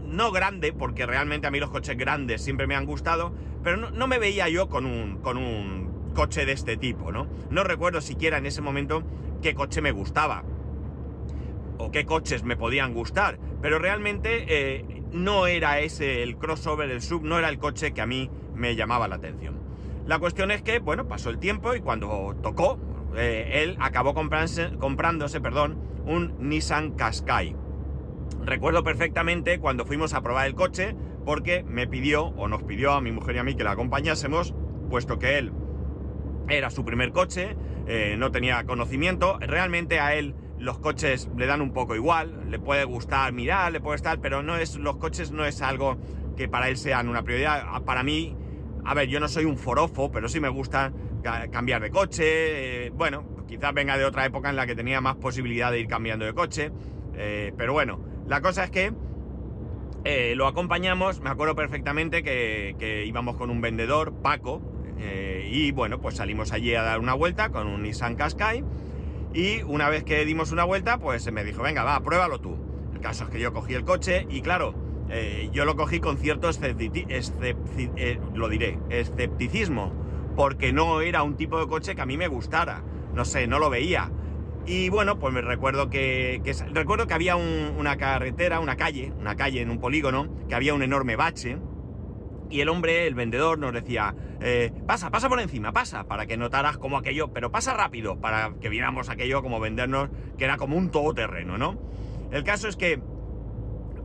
no 0.06 0.30
grande, 0.32 0.72
porque 0.72 1.06
realmente 1.06 1.46
a 1.46 1.50
mí 1.50 1.60
los 1.60 1.70
coches 1.70 1.96
grandes 1.96 2.42
siempre 2.42 2.66
me 2.66 2.74
han 2.74 2.86
gustado, 2.86 3.32
pero 3.62 3.76
no, 3.76 4.06
me 4.06 4.18
veía 4.18 4.48
yo 4.48 4.68
con 4.68 4.86
un, 4.86 5.18
con 5.18 5.36
un 5.36 6.12
coche 6.14 6.46
de 6.46 6.52
este 6.52 6.76
tipo, 6.76 7.12
¿no? 7.12 7.26
No 7.50 7.64
recuerdo 7.64 8.00
siquiera 8.00 8.38
en 8.38 8.46
ese 8.46 8.62
momento 8.62 9.02
qué 9.42 9.54
coche 9.54 9.82
me 9.82 9.92
gustaba 9.92 10.44
o 11.78 11.90
qué 11.90 12.06
coches 12.06 12.42
me 12.42 12.56
podían 12.56 12.94
gustar, 12.94 13.38
pero 13.60 13.78
realmente 13.78 14.46
eh, 14.48 15.02
no 15.12 15.46
era 15.46 15.80
ese 15.80 16.22
el 16.22 16.36
crossover, 16.36 16.90
el 16.90 17.02
sub, 17.02 17.22
no 17.22 17.38
era 17.38 17.48
el 17.48 17.58
coche 17.58 17.92
que 17.92 18.00
a 18.00 18.06
mí 18.06 18.30
me 18.54 18.76
llamaba 18.76 19.08
la 19.08 19.16
atención. 19.16 19.60
La 20.06 20.18
cuestión 20.18 20.50
es 20.50 20.62
que, 20.62 20.78
bueno, 20.78 21.08
pasó 21.08 21.30
el 21.30 21.38
tiempo 21.38 21.74
y 21.74 21.80
cuando 21.80 22.36
tocó, 22.42 22.78
eh, 23.16 23.62
él 23.64 23.76
acabó 23.80 24.14
comprándose, 24.14 24.70
comprándose 24.78 25.40
perdón, 25.40 25.78
un 26.06 26.34
Nissan 26.38 26.92
Qashqai 26.92 27.56
recuerdo 28.46 28.84
perfectamente 28.84 29.58
cuando 29.58 29.84
fuimos 29.84 30.14
a 30.14 30.22
probar 30.22 30.46
el 30.46 30.54
coche 30.54 30.96
porque 31.24 31.64
me 31.64 31.86
pidió 31.86 32.26
o 32.26 32.48
nos 32.48 32.62
pidió 32.62 32.92
a 32.92 33.00
mi 33.00 33.10
mujer 33.12 33.36
y 33.36 33.38
a 33.40 33.44
mí 33.44 33.54
que 33.56 33.64
la 33.64 33.72
acompañásemos, 33.72 34.54
puesto 34.88 35.18
que 35.18 35.38
él 35.38 35.52
era 36.48 36.70
su 36.70 36.84
primer 36.84 37.10
coche, 37.10 37.56
eh, 37.88 38.14
no 38.16 38.30
tenía 38.30 38.64
conocimiento, 38.64 39.38
realmente 39.40 39.98
a 39.98 40.14
él 40.14 40.36
los 40.58 40.78
coches 40.78 41.28
le 41.36 41.46
dan 41.46 41.60
un 41.60 41.72
poco 41.72 41.96
igual, 41.96 42.48
le 42.48 42.58
puede 42.58 42.84
gustar 42.84 43.32
mirar, 43.32 43.72
le 43.72 43.80
puede 43.80 43.96
estar, 43.96 44.20
pero 44.20 44.42
no 44.42 44.56
es, 44.56 44.76
los 44.76 44.96
coches 44.96 45.32
no 45.32 45.44
es 45.44 45.60
algo 45.60 45.98
que 46.36 46.48
para 46.48 46.68
él 46.68 46.76
sean 46.76 47.08
una 47.08 47.22
prioridad. 47.22 47.82
Para 47.84 48.02
mí, 48.02 48.36
a 48.84 48.94
ver, 48.94 49.08
yo 49.08 49.20
no 49.20 49.28
soy 49.28 49.44
un 49.44 49.58
forofo, 49.58 50.10
pero 50.10 50.28
sí 50.28 50.40
me 50.40 50.48
gusta 50.48 50.92
cambiar 51.50 51.82
de 51.82 51.90
coche, 51.90 52.86
eh, 52.86 52.90
bueno, 52.90 53.24
quizás 53.48 53.74
venga 53.74 53.98
de 53.98 54.04
otra 54.04 54.24
época 54.24 54.48
en 54.48 54.56
la 54.56 54.66
que 54.66 54.76
tenía 54.76 55.00
más 55.00 55.16
posibilidad 55.16 55.72
de 55.72 55.80
ir 55.80 55.88
cambiando 55.88 56.24
de 56.24 56.32
coche, 56.32 56.70
eh, 57.14 57.52
pero 57.56 57.72
bueno, 57.72 57.98
la 58.28 58.40
cosa 58.40 58.64
es 58.64 58.70
que 58.70 58.92
eh, 60.04 60.34
lo 60.36 60.46
acompañamos, 60.46 61.20
me 61.20 61.30
acuerdo 61.30 61.56
perfectamente 61.56 62.22
que, 62.22 63.04
íbamos 63.06 63.36
con 63.36 63.50
un 63.50 63.60
vendedor, 63.60 64.12
Paco, 64.22 64.62
eh, 64.98 65.48
y 65.50 65.72
bueno, 65.72 66.00
pues 66.00 66.16
salimos 66.16 66.52
allí 66.52 66.74
a 66.74 66.82
dar 66.82 67.00
una 67.00 67.14
vuelta 67.14 67.50
con 67.50 67.66
un 67.66 67.82
Nissan 67.82 68.14
Qashqai 68.14 68.64
y 69.34 69.62
una 69.62 69.88
vez 69.88 70.04
que 70.04 70.24
dimos 70.24 70.52
una 70.52 70.64
vuelta, 70.64 70.98
pues 70.98 71.30
me 71.32 71.44
dijo, 71.44 71.62
venga, 71.62 71.84
va, 71.84 72.00
pruébalo 72.00 72.40
tú. 72.40 72.56
El 72.94 73.00
caso 73.00 73.24
es 73.24 73.30
que 73.30 73.40
yo 73.40 73.52
cogí 73.52 73.74
el 73.74 73.84
coche 73.84 74.26
y 74.30 74.42
claro, 74.42 74.74
eh, 75.10 75.50
yo 75.52 75.64
lo 75.64 75.76
cogí 75.76 76.00
con 76.00 76.18
cierto 76.18 76.50
lo 78.34 78.48
diré, 78.48 78.78
escepticismo, 78.88 79.92
porque 80.36 80.72
no 80.72 81.00
era 81.00 81.22
un 81.22 81.36
tipo 81.36 81.58
de 81.58 81.66
coche 81.66 81.94
que 81.94 82.02
a 82.02 82.06
mí 82.06 82.16
me 82.16 82.28
gustara. 82.28 82.82
No 83.14 83.24
sé, 83.24 83.46
no 83.46 83.58
lo 83.58 83.70
veía. 83.70 84.10
Y 84.66 84.88
bueno, 84.88 85.20
pues 85.20 85.32
me 85.32 85.42
recuerdo 85.42 85.90
que, 85.90 86.42
recuerdo 86.72 87.06
que 87.06 87.14
había 87.14 87.36
una 87.36 87.96
carretera, 87.96 88.58
una 88.58 88.76
calle, 88.76 89.12
una 89.16 89.36
calle 89.36 89.60
en 89.60 89.70
un 89.70 89.78
polígono, 89.78 90.28
que 90.48 90.56
había 90.56 90.74
un 90.74 90.82
enorme 90.82 91.14
bache. 91.14 91.58
Y 92.50 92.60
el 92.60 92.68
hombre, 92.68 93.06
el 93.06 93.14
vendedor, 93.14 93.58
nos 93.58 93.72
decía, 93.72 94.14
eh, 94.40 94.72
pasa, 94.86 95.10
pasa 95.10 95.28
por 95.28 95.40
encima, 95.40 95.72
pasa, 95.72 96.04
para 96.04 96.26
que 96.26 96.36
notaras 96.36 96.78
como 96.78 96.96
aquello, 96.96 97.32
pero 97.32 97.52
pasa 97.52 97.74
rápido, 97.74 98.20
para 98.20 98.54
que 98.60 98.68
viéramos 98.68 99.08
aquello 99.08 99.40
como 99.40 99.60
vendernos, 99.60 100.10
que 100.36 100.44
era 100.44 100.56
como 100.56 100.76
un 100.76 100.90
todoterreno, 100.90 101.58
¿no? 101.58 101.78
El 102.32 102.42
caso 102.42 102.66
es 102.68 102.76
que 102.76 103.00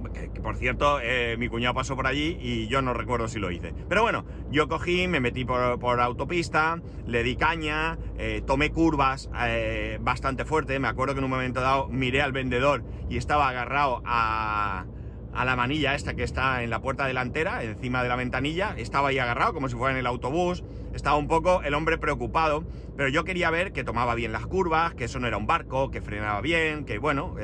que, 0.09 0.41
por 0.41 0.57
cierto, 0.57 0.99
eh, 1.01 1.35
mi 1.37 1.49
cuñado 1.49 1.73
pasó 1.73 1.95
por 1.95 2.07
allí 2.07 2.37
y 2.41 2.67
yo 2.67 2.81
no 2.81 2.93
recuerdo 2.93 3.27
si 3.27 3.39
lo 3.39 3.51
hice. 3.51 3.73
Pero 3.87 4.01
bueno, 4.01 4.25
yo 4.49 4.67
cogí, 4.67 5.07
me 5.07 5.19
metí 5.19 5.45
por, 5.45 5.99
autopista, 5.99 6.81
le 7.05 7.23
di 7.23 7.35
caña, 7.35 7.97
eh, 8.17 8.41
tomé 8.45 8.71
curvas 8.71 9.29
eh, 9.39 9.99
bastante 10.01 10.45
fuerte. 10.45 10.79
Me 10.79 10.87
acuerdo 10.87 11.13
que 11.13 11.19
en 11.19 11.25
un 11.25 11.31
momento 11.31 11.61
dado 11.61 11.87
miré 11.87 12.21
al 12.21 12.31
vendedor 12.31 12.83
y 13.09 13.17
estaba 13.17 13.49
agarrado 13.49 14.01
a, 14.05 14.85
a 15.33 15.45
la 15.45 15.55
manilla 15.55 15.95
esta 15.95 16.13
que 16.13 16.23
está 16.23 16.63
en 16.63 16.69
la 16.69 16.81
puerta 16.81 17.05
delantera, 17.05 17.63
encima 17.63 18.03
de 18.03 18.09
la 18.09 18.15
ventanilla. 18.15 18.73
Estaba 18.77 19.09
ahí 19.09 19.19
agarrado 19.19 19.53
como 19.53 19.69
si 19.69 19.75
fuera 19.75 19.93
en 19.93 19.99
el 19.99 20.07
autobús. 20.07 20.63
Estaba 20.93 21.15
un 21.15 21.27
poco 21.27 21.61
el 21.63 21.73
hombre 21.73 21.97
preocupado, 21.97 22.65
pero 22.97 23.09
yo 23.09 23.23
quería 23.23 23.49
ver 23.49 23.71
que 23.71 23.83
tomaba 23.83 24.13
bien 24.15 24.33
las 24.33 24.45
curvas, 24.45 24.93
que 24.93 25.05
eso 25.05 25.19
no 25.19 25.27
era 25.27 25.37
un 25.37 25.47
barco, 25.47 25.89
que 25.89 26.01
frenaba 26.01 26.41
bien, 26.41 26.85
que 26.85 26.97
bueno, 26.97 27.35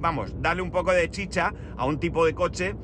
vamos, 0.00 0.34
darle 0.40 0.62
un 0.62 0.70
poco 0.70 0.92
de 0.92 1.10
chicha 1.10 1.52
a 1.76 1.84
un 1.84 2.00
tipo 2.00 2.24
de 2.24 2.34
coche 2.34 2.74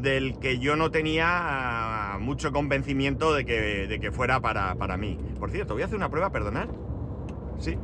del 0.00 0.38
que 0.38 0.58
yo 0.58 0.76
no 0.76 0.90
tenía 0.90 1.26
ah, 1.28 2.18
mucho 2.18 2.52
convencimiento 2.52 3.34
de 3.34 3.44
que, 3.44 3.86
de 3.86 4.00
que 4.00 4.12
fuera 4.12 4.40
para, 4.40 4.74
para 4.76 4.96
mí. 4.96 5.18
Por 5.38 5.50
cierto, 5.50 5.74
voy 5.74 5.82
a 5.82 5.86
hacer 5.86 5.96
una 5.96 6.10
prueba, 6.10 6.30
perdonad. 6.30 6.68
Sí. 7.58 7.76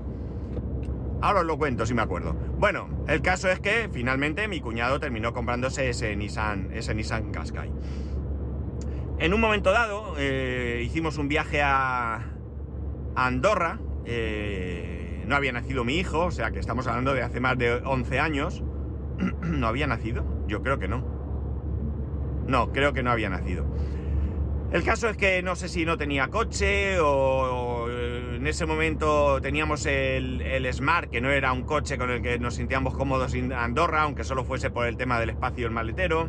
Ahora 1.20 1.40
os 1.40 1.46
lo 1.46 1.56
cuento 1.56 1.86
si 1.86 1.94
me 1.94 2.02
acuerdo. 2.02 2.34
Bueno, 2.58 2.88
el 3.08 3.22
caso 3.22 3.48
es 3.48 3.58
que 3.58 3.88
finalmente 3.90 4.46
mi 4.46 4.60
cuñado 4.60 5.00
terminó 5.00 5.32
comprándose 5.32 5.88
ese 5.88 6.14
Nissan, 6.16 6.70
ese 6.72 6.94
Nissan 6.94 7.32
Qashqai. 7.32 7.70
En 9.18 9.32
un 9.32 9.40
momento 9.40 9.72
dado 9.72 10.14
eh, 10.18 10.82
hicimos 10.84 11.18
un 11.18 11.28
viaje 11.28 11.62
a, 11.62 12.20
Andorra. 13.16 13.78
eh, 14.04 15.03
no 15.26 15.36
había 15.36 15.52
nacido 15.52 15.84
mi 15.84 15.96
hijo, 15.96 16.26
o 16.26 16.30
sea 16.30 16.50
que 16.50 16.58
estamos 16.58 16.86
hablando 16.86 17.14
de 17.14 17.22
hace 17.22 17.40
más 17.40 17.58
de 17.58 17.74
11 17.74 18.18
años. 18.18 18.62
¿No 19.42 19.66
había 19.66 19.86
nacido? 19.86 20.24
Yo 20.46 20.62
creo 20.62 20.78
que 20.78 20.88
no. 20.88 21.04
No, 22.46 22.72
creo 22.72 22.92
que 22.92 23.02
no 23.02 23.10
había 23.10 23.30
nacido. 23.30 23.64
El 24.72 24.82
caso 24.82 25.08
es 25.08 25.16
que 25.16 25.42
no 25.42 25.54
sé 25.54 25.68
si 25.68 25.84
no 25.84 25.96
tenía 25.96 26.28
coche 26.28 26.98
o, 26.98 27.06
o 27.06 27.90
en 27.90 28.46
ese 28.46 28.66
momento 28.66 29.40
teníamos 29.40 29.86
el, 29.86 30.40
el 30.40 30.72
Smart, 30.72 31.10
que 31.10 31.20
no 31.20 31.30
era 31.30 31.52
un 31.52 31.62
coche 31.62 31.96
con 31.96 32.10
el 32.10 32.22
que 32.22 32.38
nos 32.38 32.56
sentíamos 32.56 32.94
cómodos 32.94 33.34
en 33.34 33.52
Andorra, 33.52 34.02
aunque 34.02 34.24
solo 34.24 34.44
fuese 34.44 34.70
por 34.70 34.86
el 34.86 34.96
tema 34.96 35.20
del 35.20 35.30
espacio 35.30 35.62
y 35.62 35.64
el 35.66 35.70
maletero. 35.70 36.28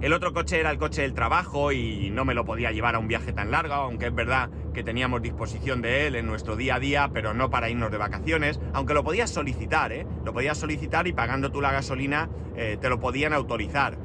El 0.00 0.14
otro 0.14 0.32
coche 0.32 0.58
era 0.58 0.70
el 0.70 0.78
coche 0.78 1.02
del 1.02 1.12
trabajo 1.12 1.72
y 1.72 2.08
no 2.10 2.24
me 2.24 2.32
lo 2.32 2.46
podía 2.46 2.72
llevar 2.72 2.94
a 2.94 2.98
un 2.98 3.06
viaje 3.06 3.34
tan 3.34 3.50
largo, 3.50 3.74
aunque 3.74 4.06
es 4.06 4.14
verdad 4.14 4.48
que 4.72 4.82
teníamos 4.82 5.20
disposición 5.20 5.82
de 5.82 6.06
él 6.06 6.14
en 6.14 6.26
nuestro 6.26 6.56
día 6.56 6.76
a 6.76 6.80
día, 6.80 7.10
pero 7.12 7.34
no 7.34 7.50
para 7.50 7.68
irnos 7.68 7.90
de 7.90 7.98
vacaciones, 7.98 8.58
aunque 8.72 8.94
lo 8.94 9.04
podías 9.04 9.28
solicitar, 9.28 9.92
¿eh? 9.92 10.06
Lo 10.24 10.32
podías 10.32 10.56
solicitar 10.56 11.06
y 11.06 11.12
pagando 11.12 11.52
tú 11.52 11.60
la 11.60 11.70
gasolina 11.70 12.30
eh, 12.56 12.78
te 12.80 12.88
lo 12.88 12.98
podían 12.98 13.34
autorizar. 13.34 13.98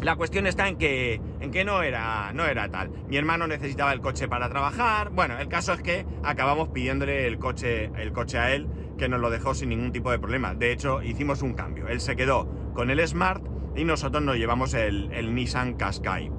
La 0.00 0.14
cuestión 0.14 0.46
está 0.46 0.68
en 0.68 0.76
que, 0.78 1.20
en 1.40 1.50
que 1.50 1.64
no, 1.64 1.82
era, 1.82 2.32
no 2.32 2.46
era 2.46 2.68
tal. 2.68 2.90
Mi 3.08 3.16
hermano 3.16 3.48
necesitaba 3.48 3.92
el 3.92 4.00
coche 4.00 4.28
para 4.28 4.48
trabajar. 4.48 5.10
Bueno, 5.10 5.36
el 5.40 5.48
caso 5.48 5.72
es 5.72 5.82
que 5.82 6.06
acabamos 6.22 6.68
pidiéndole 6.68 7.26
el 7.26 7.40
coche, 7.40 7.90
el 7.96 8.12
coche 8.12 8.38
a 8.38 8.54
él, 8.54 8.68
que 8.96 9.08
nos 9.08 9.18
lo 9.18 9.28
dejó 9.28 9.54
sin 9.54 9.70
ningún 9.70 9.90
tipo 9.90 10.12
de 10.12 10.20
problema. 10.20 10.54
De 10.54 10.70
hecho, 10.70 11.02
hicimos 11.02 11.42
un 11.42 11.54
cambio. 11.54 11.88
Él 11.88 12.00
se 12.00 12.14
quedó 12.14 12.48
con 12.74 12.90
el 12.90 13.04
Smart 13.08 13.57
y 13.78 13.84
nosotros 13.84 14.22
nos 14.22 14.36
llevamos 14.36 14.74
el, 14.74 15.34
Nissan 15.34 15.74
Qashqai. 15.74 16.30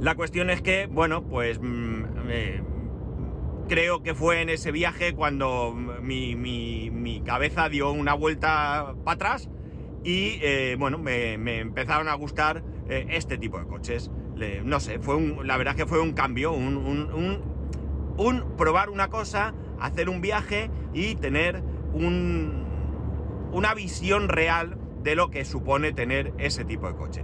La 0.00 0.14
cuestión 0.14 0.50
es 0.50 0.62
que, 0.62 0.86
bueno, 0.86 1.24
pues 1.24 1.58
mm, 1.60 2.04
eh, 2.28 2.62
creo 3.68 4.02
que 4.02 4.14
fue 4.14 4.40
en 4.42 4.48
ese 4.50 4.70
viaje 4.70 5.14
cuando 5.14 5.72
mi, 5.74 6.36
mi- 6.36 6.90
cabeza 7.22 7.68
dio 7.68 7.90
una 7.90 8.14
vuelta 8.14 8.94
para 9.04 9.14
atrás 9.16 9.48
y, 10.04 10.38
eh, 10.42 10.76
bueno, 10.78 10.98
me, 10.98 11.36
empezaron 11.58 12.08
a 12.08 12.14
gustar 12.14 12.62
eh, 12.88 13.06
este 13.10 13.36
tipo 13.36 13.58
de 13.58 13.66
coches. 13.66 14.10
No 14.64 14.78
sé, 14.80 14.98
fue 15.00 15.18
la 15.44 15.56
verdad 15.56 15.74
que 15.74 15.86
fue 15.86 16.00
un 16.00 16.12
cambio, 16.12 16.52
un- 16.52 16.76
un- 16.76 17.42
un 18.18 18.56
probar 18.56 18.90
una 18.90 19.08
cosa, 19.08 19.54
hacer 19.80 20.08
un 20.08 20.20
viaje 20.20 20.70
y 20.92 21.16
tener 21.16 21.62
un, 21.92 22.64
una 23.52 23.74
visión 23.74 24.28
real 24.28 24.78
de 25.06 25.14
lo 25.14 25.30
que 25.30 25.44
supone 25.44 25.92
tener 25.92 26.32
ese 26.36 26.64
tipo 26.64 26.88
de 26.88 26.96
coche. 26.96 27.22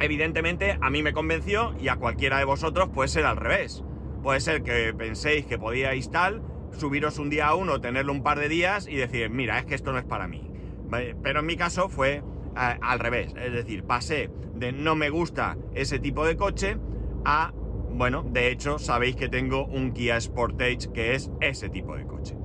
Evidentemente 0.00 0.78
a 0.80 0.88
mí 0.88 1.02
me 1.02 1.12
convenció 1.12 1.74
y 1.78 1.88
a 1.88 1.96
cualquiera 1.96 2.38
de 2.38 2.46
vosotros 2.46 2.88
puede 2.88 3.08
ser 3.08 3.26
al 3.26 3.36
revés. 3.36 3.84
Puede 4.22 4.40
ser 4.40 4.62
que 4.62 4.94
penséis 4.94 5.44
que 5.44 5.58
podíais 5.58 6.10
tal, 6.10 6.42
subiros 6.72 7.18
un 7.18 7.28
día 7.28 7.48
a 7.48 7.54
uno, 7.54 7.82
tenerlo 7.82 8.10
un 8.10 8.22
par 8.22 8.38
de 8.38 8.48
días 8.48 8.88
y 8.88 8.96
decir, 8.96 9.28
mira, 9.28 9.58
es 9.58 9.66
que 9.66 9.74
esto 9.74 9.92
no 9.92 9.98
es 9.98 10.06
para 10.06 10.28
mí. 10.28 10.50
Pero 11.22 11.40
en 11.40 11.46
mi 11.46 11.56
caso 11.56 11.90
fue 11.90 12.22
al 12.54 13.00
revés, 13.00 13.34
es 13.38 13.52
decir, 13.52 13.84
pasé 13.84 14.30
de 14.54 14.72
no 14.72 14.96
me 14.96 15.10
gusta 15.10 15.58
ese 15.74 15.98
tipo 15.98 16.24
de 16.24 16.36
coche 16.36 16.78
a, 17.26 17.52
bueno, 17.92 18.22
de 18.22 18.50
hecho 18.50 18.78
sabéis 18.78 19.14
que 19.14 19.28
tengo 19.28 19.66
un 19.66 19.92
Kia 19.92 20.18
Sportage 20.18 20.90
que 20.94 21.14
es 21.14 21.30
ese 21.42 21.68
tipo 21.68 21.94
de 21.96 22.06
coche. 22.06 22.35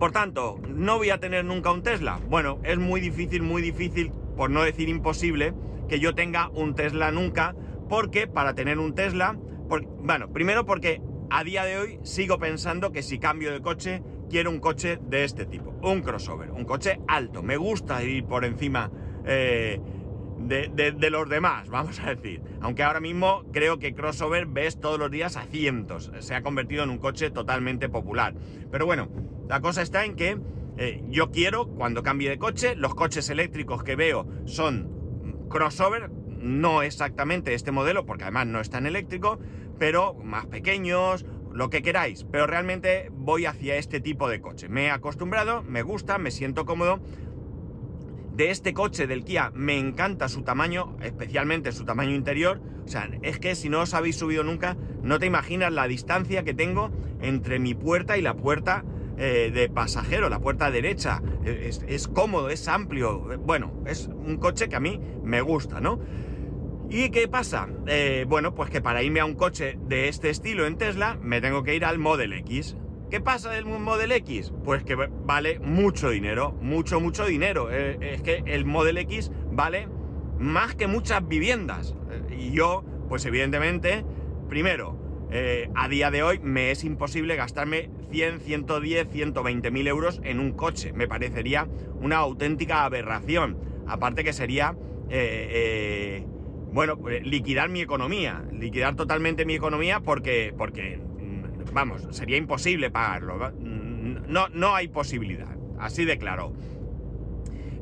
Por 0.00 0.12
tanto, 0.12 0.58
¿no 0.66 0.96
voy 0.96 1.10
a 1.10 1.20
tener 1.20 1.44
nunca 1.44 1.70
un 1.70 1.82
Tesla? 1.82 2.18
Bueno, 2.26 2.58
es 2.64 2.78
muy 2.78 3.02
difícil, 3.02 3.42
muy 3.42 3.60
difícil, 3.60 4.10
por 4.34 4.48
no 4.48 4.62
decir 4.62 4.88
imposible, 4.88 5.52
que 5.90 6.00
yo 6.00 6.14
tenga 6.14 6.48
un 6.54 6.74
Tesla 6.74 7.12
nunca, 7.12 7.54
porque 7.86 8.26
para 8.26 8.54
tener 8.54 8.78
un 8.78 8.94
Tesla, 8.94 9.38
bueno, 9.68 10.32
primero 10.32 10.64
porque 10.64 11.02
a 11.28 11.44
día 11.44 11.66
de 11.66 11.76
hoy 11.76 11.98
sigo 12.02 12.38
pensando 12.38 12.92
que 12.92 13.02
si 13.02 13.18
cambio 13.18 13.52
de 13.52 13.60
coche, 13.60 14.02
quiero 14.30 14.48
un 14.48 14.58
coche 14.58 14.98
de 15.02 15.24
este 15.24 15.44
tipo, 15.44 15.74
un 15.82 16.00
crossover, 16.00 16.50
un 16.50 16.64
coche 16.64 16.98
alto, 17.06 17.42
me 17.42 17.58
gusta 17.58 18.02
ir 18.02 18.24
por 18.24 18.46
encima 18.46 18.90
eh, 19.26 19.82
de, 20.48 21.10
los 21.10 21.28
demás, 21.28 21.68
vamos 21.68 22.00
a 22.00 22.14
decir. 22.14 22.42
Aunque 22.60 22.82
ahora 22.82 23.00
mismo 23.00 23.44
creo 23.52 23.78
que 23.78 23.94
crossover 23.94 24.46
ves 24.46 24.80
todos 24.80 24.98
los 24.98 25.10
días 25.10 25.36
a 25.36 25.44
cientos, 25.44 26.10
se 26.20 26.34
ha 26.34 26.42
convertido 26.42 26.84
en 26.84 26.90
un 26.90 26.98
coche 26.98 27.30
totalmente 27.30 27.88
popular. 27.88 28.34
Pero 28.70 28.86
bueno, 28.86 29.08
la 29.48 29.60
cosa 29.60 29.82
está 29.82 30.04
en 30.04 30.16
que 30.16 30.38
eh, 30.76 31.02
yo 31.08 31.30
quiero, 31.30 31.68
cuando 31.68 32.02
cambie 32.02 32.30
de 32.30 32.38
coche, 32.38 32.74
los 32.76 32.94
coches 32.94 33.28
eléctricos 33.30 33.82
que 33.82 33.96
veo 33.96 34.26
son 34.46 35.46
crossover, 35.48 36.10
no 36.10 36.82
exactamente 36.82 37.54
este 37.54 37.72
modelo, 37.72 38.06
porque 38.06 38.24
además 38.24 38.46
no 38.46 38.60
es 38.60 38.70
tan 38.70 38.86
eléctrico, 38.86 39.38
pero 39.78 40.14
más 40.14 40.46
pequeños, 40.46 41.26
lo 41.52 41.70
que 41.70 41.82
queráis. 41.82 42.24
Pero 42.30 42.46
realmente 42.46 43.10
voy 43.12 43.46
hacia 43.46 43.76
este 43.76 44.00
tipo 44.00 44.28
de 44.28 44.40
coche. 44.40 44.68
Me 44.68 44.86
he 44.86 44.90
acostumbrado, 44.90 45.62
me 45.62 45.82
gusta, 45.82 46.18
me 46.18 46.30
siento 46.30 46.64
cómodo. 46.64 47.00
De 48.40 48.50
este 48.50 48.72
coche 48.72 49.06
del 49.06 49.22
Kia 49.22 49.52
me 49.54 49.78
encanta 49.78 50.30
su 50.30 50.40
tamaño, 50.40 50.96
especialmente 51.02 51.72
su 51.72 51.84
tamaño 51.84 52.14
interior. 52.14 52.58
O 52.86 52.88
sea, 52.88 53.06
es 53.20 53.38
que 53.38 53.54
si 53.54 53.68
no 53.68 53.82
os 53.82 53.92
habéis 53.92 54.16
subido 54.16 54.42
nunca, 54.44 54.78
no 55.02 55.18
te 55.18 55.26
imaginas 55.26 55.70
la 55.74 55.86
distancia 55.86 56.42
que 56.42 56.54
tengo 56.54 56.90
entre 57.20 57.58
mi 57.58 57.74
puerta 57.74 58.16
y 58.16 58.22
la 58.22 58.32
puerta 58.32 58.82
eh, 59.18 59.50
de 59.52 59.68
pasajero, 59.68 60.30
la 60.30 60.38
puerta 60.38 60.70
derecha. 60.70 61.20
Es, 61.44 61.84
es 61.86 62.08
cómodo, 62.08 62.48
es 62.48 62.66
amplio. 62.66 63.20
Bueno, 63.44 63.74
es 63.84 64.06
un 64.06 64.38
coche 64.38 64.70
que 64.70 64.76
a 64.76 64.80
mí 64.80 64.98
me 65.22 65.42
gusta, 65.42 65.82
¿no? 65.82 66.00
¿Y 66.88 67.10
qué 67.10 67.28
pasa? 67.28 67.68
Eh, 67.88 68.24
bueno, 68.26 68.54
pues 68.54 68.70
que 68.70 68.80
para 68.80 69.02
irme 69.02 69.20
a 69.20 69.26
un 69.26 69.34
coche 69.34 69.78
de 69.86 70.08
este 70.08 70.30
estilo 70.30 70.66
en 70.66 70.78
Tesla 70.78 71.18
me 71.20 71.42
tengo 71.42 71.62
que 71.62 71.74
ir 71.76 71.84
al 71.84 71.98
Model 71.98 72.32
X. 72.32 72.74
¿Qué 73.10 73.20
pasa 73.20 73.50
del 73.50 73.64
Model 73.64 74.12
X? 74.12 74.52
Pues 74.64 74.84
que 74.84 74.94
vale 74.94 75.58
mucho 75.58 76.10
dinero, 76.10 76.52
mucho, 76.60 77.00
mucho 77.00 77.26
dinero. 77.26 77.68
Eh, 77.68 77.98
es 78.00 78.22
que 78.22 78.44
el 78.46 78.64
Model 78.64 78.98
X 78.98 79.32
vale 79.50 79.88
más 80.38 80.76
que 80.76 80.86
muchas 80.86 81.26
viviendas. 81.26 81.96
Eh, 82.08 82.36
y 82.38 82.52
yo, 82.52 82.84
pues 83.08 83.26
evidentemente, 83.26 84.04
primero, 84.48 85.26
eh, 85.32 85.68
a 85.74 85.88
día 85.88 86.12
de 86.12 86.22
hoy 86.22 86.38
me 86.38 86.70
es 86.70 86.84
imposible 86.84 87.34
gastarme 87.34 87.90
100, 88.12 88.42
110, 88.42 89.08
120 89.10 89.70
mil 89.72 89.88
euros 89.88 90.20
en 90.22 90.38
un 90.38 90.52
coche. 90.52 90.92
Me 90.92 91.08
parecería 91.08 91.66
una 92.00 92.18
auténtica 92.18 92.84
aberración. 92.84 93.58
Aparte 93.88 94.22
que 94.22 94.32
sería... 94.32 94.76
bueno, 96.72 96.96
liquidar 97.24 97.68
mi 97.70 97.80
economía, 97.80 98.44
liquidar 98.52 98.94
totalmente 98.94 99.44
mi 99.44 99.54
economía 99.54 99.98
porque, 99.98 100.54
porque, 100.56 101.00
vamos, 101.72 102.06
sería 102.10 102.36
imposible 102.36 102.90
pagarlo. 102.90 103.52
No, 103.52 104.48
no 104.48 104.74
hay 104.74 104.88
posibilidad, 104.88 105.56
así 105.78 106.04
de 106.04 106.18
claro. 106.18 106.52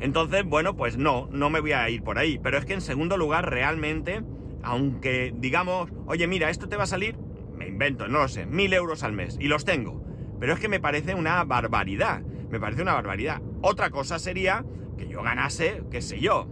Entonces, 0.00 0.44
bueno, 0.44 0.76
pues 0.76 0.96
no, 0.96 1.28
no 1.32 1.50
me 1.50 1.60
voy 1.60 1.72
a 1.72 1.88
ir 1.90 2.02
por 2.02 2.18
ahí. 2.18 2.38
Pero 2.38 2.58
es 2.58 2.64
que 2.64 2.74
en 2.74 2.80
segundo 2.80 3.16
lugar, 3.16 3.50
realmente, 3.50 4.22
aunque 4.62 5.34
digamos, 5.36 5.90
oye, 6.06 6.26
mira, 6.26 6.50
esto 6.50 6.68
te 6.68 6.76
va 6.76 6.84
a 6.84 6.86
salir, 6.86 7.16
me 7.56 7.66
invento, 7.66 8.06
no 8.08 8.20
lo 8.20 8.28
sé, 8.28 8.46
mil 8.46 8.72
euros 8.72 9.02
al 9.02 9.12
mes, 9.12 9.36
y 9.40 9.48
los 9.48 9.64
tengo. 9.64 10.04
Pero 10.38 10.52
es 10.52 10.60
que 10.60 10.68
me 10.68 10.80
parece 10.80 11.14
una 11.14 11.42
barbaridad, 11.44 12.22
me 12.22 12.60
parece 12.60 12.82
una 12.82 12.94
barbaridad. 12.94 13.42
Otra 13.60 13.90
cosa 13.90 14.18
sería 14.18 14.64
que 14.96 15.08
yo 15.08 15.22
ganase, 15.22 15.82
qué 15.90 16.00
sé 16.00 16.20
yo, 16.20 16.46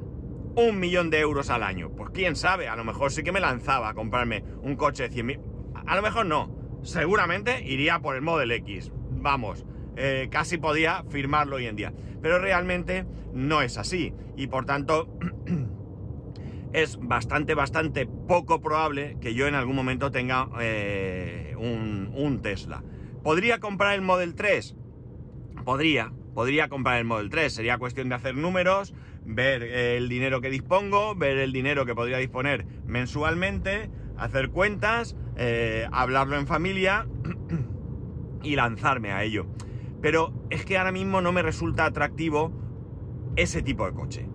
un 0.56 0.80
millón 0.80 1.10
de 1.10 1.20
euros 1.20 1.50
al 1.50 1.62
año. 1.62 1.90
Pues 1.90 2.10
quién 2.10 2.34
sabe, 2.34 2.68
a 2.68 2.76
lo 2.76 2.84
mejor 2.84 3.12
sí 3.12 3.22
que 3.22 3.32
me 3.32 3.40
lanzaba 3.40 3.90
a 3.90 3.94
comprarme 3.94 4.42
un 4.62 4.74
coche 4.74 5.08
de 5.08 5.14
100.000. 5.14 5.40
A 5.86 5.94
lo 5.94 6.02
mejor 6.02 6.26
no. 6.26 6.55
Seguramente 6.86 7.64
iría 7.64 7.98
por 7.98 8.14
el 8.14 8.22
Model 8.22 8.52
X. 8.52 8.92
Vamos, 9.10 9.66
eh, 9.96 10.28
casi 10.30 10.56
podía 10.56 11.02
firmarlo 11.10 11.56
hoy 11.56 11.66
en 11.66 11.74
día. 11.74 11.92
Pero 12.22 12.38
realmente 12.38 13.04
no 13.34 13.60
es 13.60 13.76
así. 13.76 14.14
Y 14.36 14.46
por 14.46 14.66
tanto, 14.66 15.18
es 16.72 16.96
bastante, 17.00 17.54
bastante 17.54 18.06
poco 18.06 18.60
probable 18.60 19.16
que 19.20 19.34
yo 19.34 19.48
en 19.48 19.56
algún 19.56 19.74
momento 19.74 20.12
tenga 20.12 20.48
eh, 20.60 21.56
un, 21.58 22.12
un 22.14 22.40
Tesla. 22.40 22.84
¿Podría 23.24 23.58
comprar 23.58 23.96
el 23.96 24.02
Model 24.02 24.36
3? 24.36 24.76
Podría, 25.64 26.12
podría 26.36 26.68
comprar 26.68 26.98
el 26.98 27.04
Model 27.04 27.30
3. 27.30 27.52
Sería 27.52 27.78
cuestión 27.78 28.08
de 28.10 28.14
hacer 28.14 28.36
números, 28.36 28.94
ver 29.24 29.64
eh, 29.64 29.96
el 29.96 30.08
dinero 30.08 30.40
que 30.40 30.50
dispongo, 30.50 31.16
ver 31.16 31.38
el 31.38 31.52
dinero 31.52 31.84
que 31.84 31.96
podría 31.96 32.18
disponer 32.18 32.64
mensualmente, 32.86 33.90
hacer 34.16 34.50
cuentas, 34.50 35.16
eh, 35.36 35.86
hablarlo 35.92 36.36
en 36.36 36.46
familia 36.46 37.06
y 38.42 38.56
lanzarme 38.56 39.12
a 39.12 39.22
ello. 39.22 39.46
pero 40.00 40.32
es 40.50 40.64
que 40.64 40.78
ahora 40.78 40.92
mismo 40.92 41.20
no 41.20 41.32
me 41.32 41.42
resulta 41.42 41.84
atractivo 41.84 42.52
ese 43.34 43.62
tipo 43.62 43.86
de 43.86 43.92
coche. 43.92 44.28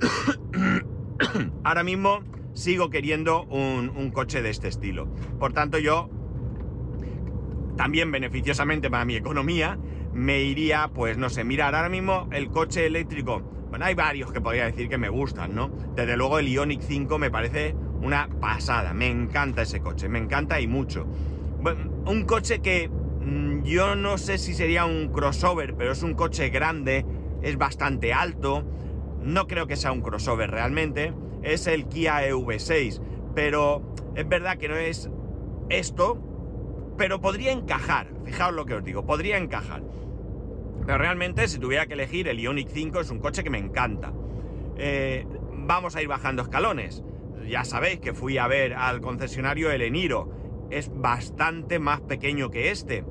ahora 1.64 1.84
mismo 1.84 2.20
sigo 2.52 2.90
queriendo 2.90 3.44
un, 3.44 4.10
coche 4.10 4.42
de 4.42 4.50
este 4.50 4.68
estilo. 4.68 5.06
Por 5.38 5.52
tanto, 5.52 5.78
yo 5.78 6.10
también 7.76 8.10
beneficiosamente 8.10 8.90
para 8.90 9.04
mi 9.04 9.14
economía, 9.14 9.78
me 10.12 10.42
iría, 10.42 10.90
pues 10.92 11.16
no 11.16 11.30
sé, 11.30 11.44
mirar 11.44 11.74
ahora 11.74 11.88
mismo 11.88 12.28
el 12.32 12.48
coche 12.48 12.86
eléctrico. 12.86 13.40
Bueno, 13.70 13.84
hay 13.84 13.94
varios 13.94 14.32
que 14.32 14.40
podría 14.40 14.64
decir 14.64 14.88
que 14.88 14.98
me 14.98 15.08
gustan, 15.08 15.54
¿no? 15.54 15.68
Desde 15.94 16.16
luego 16.16 16.38
el 16.40 16.48
Ionic 16.48 16.80
5 16.80 17.18
me 17.18 17.30
parece 17.30 17.76
una 18.02 18.28
pasada, 18.40 18.94
me 18.94 19.08
encanta 19.08 19.62
ese 19.62 19.80
coche, 19.80 20.08
me 20.08 20.18
encanta 20.18 20.60
y 20.60 20.66
mucho. 20.66 21.06
un 22.06 22.24
coche 22.24 22.60
que 22.60 22.88
mm, 22.88 23.62
yo 23.62 23.94
no 23.96 24.18
sé 24.18 24.38
si 24.38 24.54
sería 24.54 24.84
un 24.84 25.08
crossover, 25.08 25.74
pero 25.74 25.92
es 25.92 26.02
un 26.02 26.14
coche 26.14 26.48
grande, 26.50 27.04
es 27.42 27.56
bastante 27.58 28.12
alto, 28.12 28.64
no 29.22 29.46
creo 29.46 29.66
que 29.66 29.76
sea 29.76 29.92
un 29.92 30.00
crossover 30.00 30.50
realmente, 30.50 31.12
es 31.42 31.66
el 31.66 31.86
Kia 31.86 32.28
EV6, 32.28 33.00
pero 33.34 33.94
es 34.14 34.28
verdad 34.28 34.58
que 34.58 34.68
no 34.68 34.76
es 34.76 35.10
esto, 35.68 36.18
pero 36.96 37.20
podría 37.20 37.52
encajar, 37.52 38.08
fijaos 38.24 38.54
lo 38.54 38.66
que 38.66 38.74
os 38.74 38.84
digo, 38.84 39.04
podría 39.06 39.38
encajar. 39.38 39.82
Pero 40.86 40.98
realmente, 40.98 41.46
si 41.48 41.58
tuviera 41.58 41.86
que 41.86 41.92
elegir, 41.92 42.28
el 42.28 42.40
Ionic 42.40 42.68
5 42.70 43.00
es 43.00 43.10
un 43.10 43.18
coche 43.18 43.44
que 43.44 43.50
me 43.50 43.58
encanta. 43.58 44.12
Eh, 44.78 45.26
vamos 45.52 45.94
a 45.96 46.02
ir 46.02 46.08
bajando 46.08 46.40
escalones. 46.40 47.04
Ya 47.48 47.64
sabéis 47.64 48.00
que 48.00 48.12
fui 48.12 48.38
a 48.38 48.46
ver 48.46 48.74
al 48.74 49.00
concesionario 49.00 49.70
el 49.70 49.82
Eniro. 49.82 50.66
Es 50.70 50.90
bastante 50.94 51.78
más 51.78 52.00
pequeño 52.02 52.50
que 52.50 52.70
este. 52.70 53.04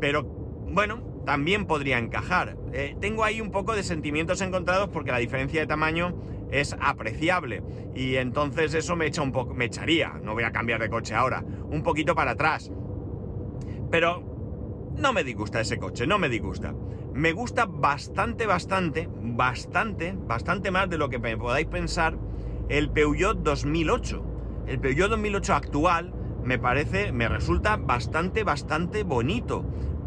Pero 0.00 0.24
bueno, 0.24 1.22
también 1.24 1.66
podría 1.66 1.98
encajar. 1.98 2.56
Eh, 2.72 2.96
tengo 3.00 3.22
ahí 3.22 3.40
un 3.40 3.50
poco 3.50 3.74
de 3.74 3.82
sentimientos 3.82 4.40
encontrados 4.40 4.88
porque 4.88 5.12
la 5.12 5.18
diferencia 5.18 5.60
de 5.60 5.66
tamaño 5.66 6.20
es 6.50 6.76
apreciable. 6.80 7.62
Y 7.94 8.16
entonces 8.16 8.74
eso 8.74 8.96
me 8.96 9.06
echa 9.06 9.22
un 9.22 9.32
poco. 9.32 9.54
me 9.54 9.66
echaría. 9.66 10.20
No 10.22 10.34
voy 10.34 10.44
a 10.44 10.52
cambiar 10.52 10.80
de 10.80 10.90
coche 10.90 11.14
ahora. 11.14 11.44
Un 11.70 11.82
poquito 11.82 12.14
para 12.14 12.32
atrás. 12.32 12.72
Pero 13.90 14.92
no 14.96 15.12
me 15.12 15.24
disgusta 15.24 15.60
ese 15.60 15.78
coche, 15.78 16.06
no 16.06 16.18
me 16.18 16.28
disgusta. 16.28 16.74
Me 17.14 17.32
gusta 17.32 17.66
bastante, 17.66 18.46
bastante, 18.46 19.08
bastante, 19.10 20.14
bastante 20.16 20.70
más 20.70 20.90
de 20.90 20.98
lo 20.98 21.08
que 21.08 21.18
me 21.18 21.36
podáis 21.36 21.66
pensar 21.66 22.18
el 22.68 22.90
Peugeot 22.90 23.38
2008. 23.38 24.22
El 24.66 24.80
Peugeot 24.80 25.10
2008 25.10 25.54
actual 25.54 26.12
me 26.44 26.58
parece, 26.58 27.12
me 27.12 27.28
resulta 27.28 27.76
bastante, 27.76 28.44
bastante 28.44 29.02
bonito. 29.02 29.64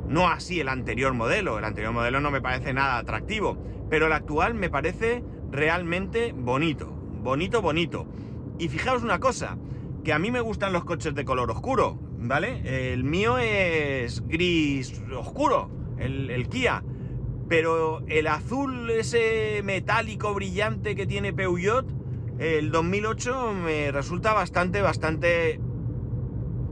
No 0.07 0.27
así 0.27 0.59
el 0.59 0.69
anterior 0.69 1.13
modelo, 1.13 1.59
el 1.59 1.65
anterior 1.65 1.93
modelo 1.93 2.19
no 2.19 2.31
me 2.31 2.41
parece 2.41 2.73
nada 2.73 2.97
atractivo, 2.97 3.57
pero 3.89 4.07
el 4.07 4.13
actual 4.13 4.53
me 4.53 4.69
parece 4.69 5.23
realmente 5.51 6.33
bonito, 6.35 6.87
bonito, 6.87 7.61
bonito. 7.61 8.07
Y 8.57 8.69
fijaos 8.69 9.03
una 9.03 9.19
cosa, 9.19 9.57
que 10.03 10.13
a 10.13 10.19
mí 10.19 10.31
me 10.31 10.41
gustan 10.41 10.73
los 10.73 10.85
coches 10.85 11.13
de 11.13 11.25
color 11.25 11.51
oscuro, 11.51 11.99
¿vale? 12.17 12.93
El 12.93 13.03
mío 13.03 13.37
es 13.37 14.25
gris 14.27 15.01
oscuro, 15.15 15.69
el, 15.97 16.47
Kia. 16.49 16.83
Pero 17.47 18.01
el 18.07 18.27
azul 18.27 18.89
ese 18.91 19.61
metálico 19.63 20.33
brillante 20.33 20.95
que 20.95 21.07
tiene 21.07 21.33
Peugeot, 21.33 21.85
el 22.39 22.71
2008 22.71 23.53
me 23.53 23.91
resulta 23.91 24.33
bastante, 24.33 24.81
bastante 24.81 25.59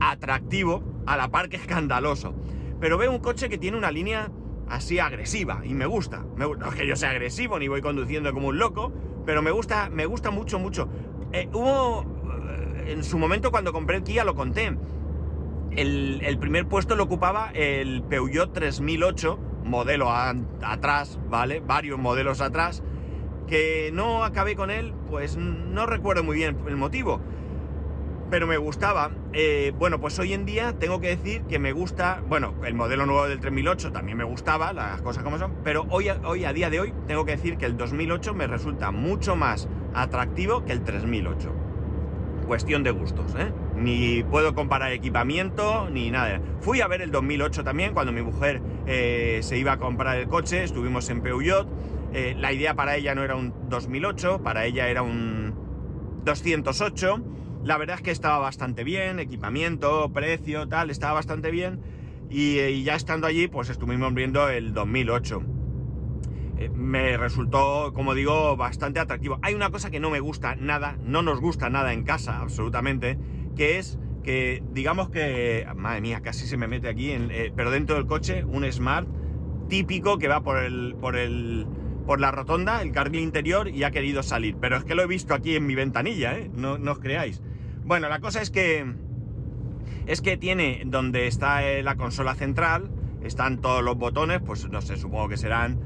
atractivo, 0.00 0.82
a 1.06 1.16
la 1.16 1.30
par 1.30 1.48
que 1.48 1.56
escandaloso. 1.56 2.34
Pero 2.80 2.98
veo 2.98 3.10
un 3.10 3.18
coche 3.18 3.48
que 3.48 3.58
tiene 3.58 3.76
una 3.76 3.90
línea 3.90 4.30
así 4.68 4.98
agresiva 4.98 5.62
y 5.64 5.74
me 5.74 5.86
gusta. 5.86 6.24
no 6.36 6.54
es 6.54 6.74
que 6.74 6.86
yo 6.86 6.96
sea 6.96 7.10
agresivo 7.10 7.58
ni 7.58 7.68
voy 7.68 7.80
conduciendo 7.80 8.32
como 8.32 8.48
un 8.48 8.58
loco, 8.58 8.92
pero 9.26 9.42
me 9.42 9.50
gusta, 9.50 9.90
me 9.90 10.06
gusta 10.06 10.30
mucho, 10.30 10.58
mucho. 10.58 10.88
Eh, 11.32 11.48
hubo, 11.52 12.02
eh, 12.48 12.92
en 12.92 13.04
su 13.04 13.18
momento 13.18 13.50
cuando 13.50 13.72
compré 13.72 13.96
el 13.96 14.02
Kia 14.02 14.24
lo 14.24 14.34
conté, 14.34 14.74
el, 15.76 16.38
primer 16.40 16.66
puesto 16.66 16.96
lo 16.96 17.04
ocupaba 17.04 17.50
el 17.52 18.02
Peugeot 18.02 18.52
3008, 18.52 19.38
modelo 19.64 20.10
atrás, 20.10 21.20
¿vale? 21.28 21.60
Varios 21.60 21.98
modelos 21.98 22.40
atrás, 22.40 22.82
que 23.48 23.90
no 23.92 24.24
acabé 24.24 24.54
con 24.54 24.70
él, 24.70 24.94
pues 25.08 25.36
no 25.36 25.86
recuerdo 25.86 26.22
muy 26.22 26.36
bien 26.36 26.56
el 26.66 26.76
motivo, 26.76 27.20
pero 28.30 28.46
me 28.46 28.56
gustaba. 28.58 29.10
Eh, 29.32 29.72
bueno, 29.78 30.00
pues 30.00 30.18
hoy 30.18 30.32
en 30.32 30.44
día 30.44 30.74
tengo 30.78 31.00
que 31.00 31.08
decir 31.08 31.42
que 31.42 31.58
me 31.58 31.72
gusta, 31.72 32.22
bueno, 32.28 32.54
el 32.64 32.74
modelo 32.74 33.06
nuevo 33.06 33.26
del 33.26 33.40
3008 33.40 33.92
también 33.92 34.16
me 34.16 34.24
gustaba, 34.24 34.72
las 34.72 35.00
cosas 35.02 35.22
como 35.22 35.38
son, 35.38 35.54
pero 35.64 35.86
hoy, 35.90 36.08
a 36.08 36.52
día 36.52 36.70
de 36.70 36.80
hoy 36.80 36.94
tengo 37.06 37.24
que 37.24 37.32
decir 37.32 37.56
que 37.56 37.66
el 37.66 37.76
2008 37.76 38.34
me 38.34 38.46
resulta 38.46 38.90
mucho 38.90 39.36
más 39.36 39.68
atractivo 39.94 40.64
que 40.64 40.72
el 40.72 40.82
3008. 40.82 41.52
Cuestión 42.46 42.82
de 42.82 42.92
gustos, 42.92 43.34
¿eh? 43.38 43.52
ni 43.76 44.22
puedo 44.22 44.54
comparar 44.54 44.92
equipamiento, 44.92 45.90
ni 45.90 46.10
nada. 46.10 46.40
Fui 46.60 46.80
a 46.80 46.86
ver 46.86 47.02
el 47.02 47.10
2008 47.10 47.62
también, 47.62 47.92
cuando 47.92 48.10
mi 48.10 48.22
mujer 48.22 48.62
eh, 48.86 49.40
se 49.42 49.58
iba 49.58 49.72
a 49.72 49.78
comprar 49.78 50.16
el 50.16 50.28
coche, 50.28 50.64
estuvimos 50.64 51.10
en 51.10 51.20
Peugeot. 51.20 51.68
Eh, 52.12 52.34
la 52.38 52.52
idea 52.52 52.74
para 52.74 52.96
ella 52.96 53.14
no 53.14 53.22
era 53.22 53.36
un 53.36 53.52
2008, 53.68 54.42
para 54.42 54.64
ella 54.64 54.88
era 54.88 55.02
un 55.02 55.54
208. 56.24 57.24
La 57.64 57.76
verdad 57.76 57.96
es 57.96 58.02
que 58.02 58.10
estaba 58.10 58.38
bastante 58.38 58.84
bien, 58.84 59.18
equipamiento, 59.18 60.12
precio, 60.12 60.68
tal, 60.68 60.90
estaba 60.90 61.14
bastante 61.14 61.50
bien. 61.50 61.80
Y, 62.30 62.58
y 62.60 62.84
ya 62.84 62.94
estando 62.94 63.26
allí, 63.26 63.48
pues 63.48 63.70
estuvimos 63.70 64.12
viendo 64.14 64.48
el 64.48 64.72
2008 64.72 65.42
me 66.74 67.16
resultó, 67.16 67.92
como 67.94 68.14
digo, 68.14 68.56
bastante 68.56 68.98
atractivo. 68.98 69.38
Hay 69.42 69.54
una 69.54 69.70
cosa 69.70 69.90
que 69.90 70.00
no 70.00 70.10
me 70.10 70.20
gusta 70.20 70.56
nada, 70.56 70.98
no 71.04 71.22
nos 71.22 71.40
gusta 71.40 71.70
nada 71.70 71.92
en 71.92 72.02
casa, 72.02 72.40
absolutamente, 72.40 73.16
que 73.56 73.78
es 73.78 73.98
que 74.22 74.62
digamos 74.72 75.10
que, 75.10 75.66
madre 75.76 76.00
mía, 76.00 76.20
casi 76.20 76.46
se 76.46 76.56
me 76.56 76.68
mete 76.68 76.88
aquí, 76.88 77.10
eh, 77.12 77.52
pero 77.54 77.70
dentro 77.70 77.96
del 77.96 78.06
coche 78.06 78.44
un 78.44 78.70
Smart 78.70 79.08
típico 79.68 80.18
que 80.18 80.28
va 80.28 80.42
por 80.42 80.58
el, 80.58 80.96
por 81.00 81.16
el, 81.16 81.66
por 82.08 82.20
la 82.20 82.30
rotonda, 82.30 82.80
el 82.80 82.90
carril 82.90 83.20
interior 83.20 83.68
y 83.68 83.84
ha 83.84 83.90
querido 83.90 84.22
salir. 84.22 84.56
Pero 84.58 84.78
es 84.78 84.84
que 84.84 84.94
lo 84.94 85.02
he 85.02 85.06
visto 85.06 85.34
aquí 85.34 85.56
en 85.56 85.66
mi 85.66 85.74
ventanilla, 85.74 86.38
¿eh? 86.38 86.50
no, 86.54 86.72
os 86.72 86.98
creáis. 87.00 87.42
Bueno, 87.84 88.08
la 88.08 88.18
cosa 88.18 88.40
es 88.40 88.50
que 88.50 88.94
es 90.06 90.22
que 90.22 90.38
tiene 90.38 90.84
donde 90.86 91.26
está 91.26 91.68
eh, 91.68 91.82
la 91.82 91.96
consola 91.96 92.34
central, 92.34 92.90
están 93.22 93.60
todos 93.60 93.84
los 93.84 93.98
botones, 93.98 94.40
pues 94.40 94.66
no 94.70 94.80
sé, 94.80 94.96
supongo 94.96 95.28
que 95.28 95.36
serán 95.36 95.80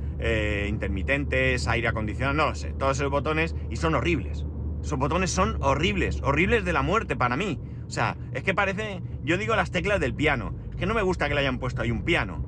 intermitentes, 0.68 1.66
aire 1.66 1.88
acondicionado, 1.88 2.34
no 2.34 2.50
lo 2.50 2.54
sé, 2.54 2.72
todos 2.78 2.98
esos 2.98 3.10
botones 3.10 3.56
y 3.68 3.74
son 3.74 3.96
horribles. 3.96 4.46
Esos 4.80 5.00
botones 5.00 5.32
son 5.32 5.56
horribles, 5.60 6.22
horribles 6.22 6.64
de 6.64 6.72
la 6.72 6.82
muerte 6.82 7.16
para 7.16 7.36
mí. 7.36 7.58
O 7.84 7.90
sea, 7.90 8.16
es 8.32 8.44
que 8.44 8.54
parece, 8.54 9.02
yo 9.24 9.38
digo 9.38 9.56
las 9.56 9.72
teclas 9.72 9.98
del 9.98 10.14
piano. 10.14 10.54
Es 10.70 10.76
que 10.76 10.86
no 10.86 10.94
me 10.94 11.02
gusta 11.02 11.26
que 11.28 11.34
le 11.34 11.40
hayan 11.40 11.58
puesto 11.58 11.82
ahí 11.82 11.90
un 11.90 12.04
piano. 12.04 12.46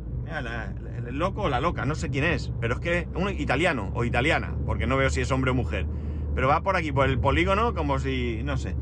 El 1.06 1.18
loco 1.18 1.42
o 1.42 1.48
la 1.48 1.60
loca, 1.60 1.84
no 1.84 1.94
sé 1.94 2.10
quién 2.10 2.24
es, 2.24 2.52
pero 2.60 2.74
es 2.74 2.80
que 2.80 3.08
un 3.14 3.30
italiano 3.30 3.90
o 3.94 4.04
italiana, 4.04 4.54
porque 4.66 4.86
no 4.86 4.96
veo 4.96 5.10
si 5.10 5.20
es 5.20 5.30
hombre 5.30 5.50
o 5.50 5.54
mujer. 5.54 5.86
Pero 6.34 6.48
va 6.48 6.62
por 6.62 6.76
aquí, 6.76 6.92
por 6.92 7.08
el 7.08 7.18
polígono, 7.18 7.74
como 7.74 7.98
si, 7.98 8.42
no 8.44 8.56
sé. 8.56 8.76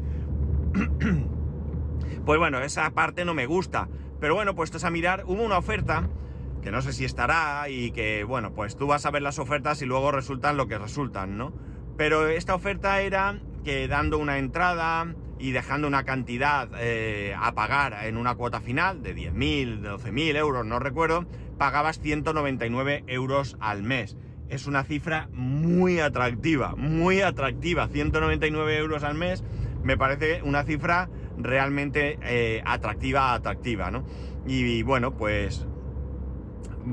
pues 2.25 2.39
bueno, 2.39 2.61
esa 2.61 2.91
parte 2.91 3.25
no 3.25 3.35
me 3.35 3.47
gusta. 3.47 3.89
Pero 4.21 4.35
bueno, 4.35 4.55
puestos 4.55 4.85
a 4.85 4.91
mirar, 4.91 5.25
hubo 5.27 5.43
una 5.43 5.59
oferta 5.59 6.09
que 6.63 6.71
no 6.71 6.81
sé 6.81 6.93
si 6.93 7.05
estará 7.05 7.69
y 7.69 7.91
que, 7.91 8.25
bueno, 8.25 8.55
pues 8.55 8.77
tú 8.77 8.87
vas 8.87 9.05
a 9.05 9.11
ver 9.11 9.23
las 9.23 9.39
ofertas 9.39 9.83
y 9.83 9.87
luego 9.87 10.13
resultan 10.13 10.57
lo 10.57 10.69
que 10.69 10.79
resultan, 10.79 11.37
¿no? 11.37 11.53
Pero 11.97 12.29
esta 12.29 12.55
oferta 12.55 13.01
era 13.01 13.41
que 13.65 13.89
dando 13.89 14.19
una 14.19 14.39
entrada 14.39 15.15
y 15.39 15.51
dejando 15.51 15.89
una 15.89 16.05
cantidad 16.05 16.69
eh, 16.79 17.35
a 17.37 17.53
pagar 17.53 18.07
en 18.07 18.17
una 18.17 18.37
cuota 18.37 18.61
final 18.61 19.03
de 19.03 19.15
10.000, 19.15 19.81
12.000 19.83 20.37
euros, 20.37 20.65
no 20.65 20.79
recuerdo, 20.79 21.27
pagabas 21.63 22.01
199 22.01 23.05
euros 23.07 23.57
al 23.61 23.85
mes. 23.85 24.17
Es 24.49 24.67
una 24.67 24.83
cifra 24.83 25.29
muy 25.33 26.01
atractiva, 26.01 26.75
muy 26.75 27.21
atractiva. 27.21 27.87
199 27.87 28.79
euros 28.79 29.05
al 29.05 29.15
mes 29.15 29.45
me 29.85 29.97
parece 29.97 30.43
una 30.43 30.65
cifra 30.65 31.09
realmente 31.39 32.19
eh, 32.25 32.63
atractiva, 32.67 33.33
atractiva, 33.33 33.93
¿no? 33.93 34.05
Y, 34.45 34.83
bueno, 34.83 35.17
pues 35.17 35.65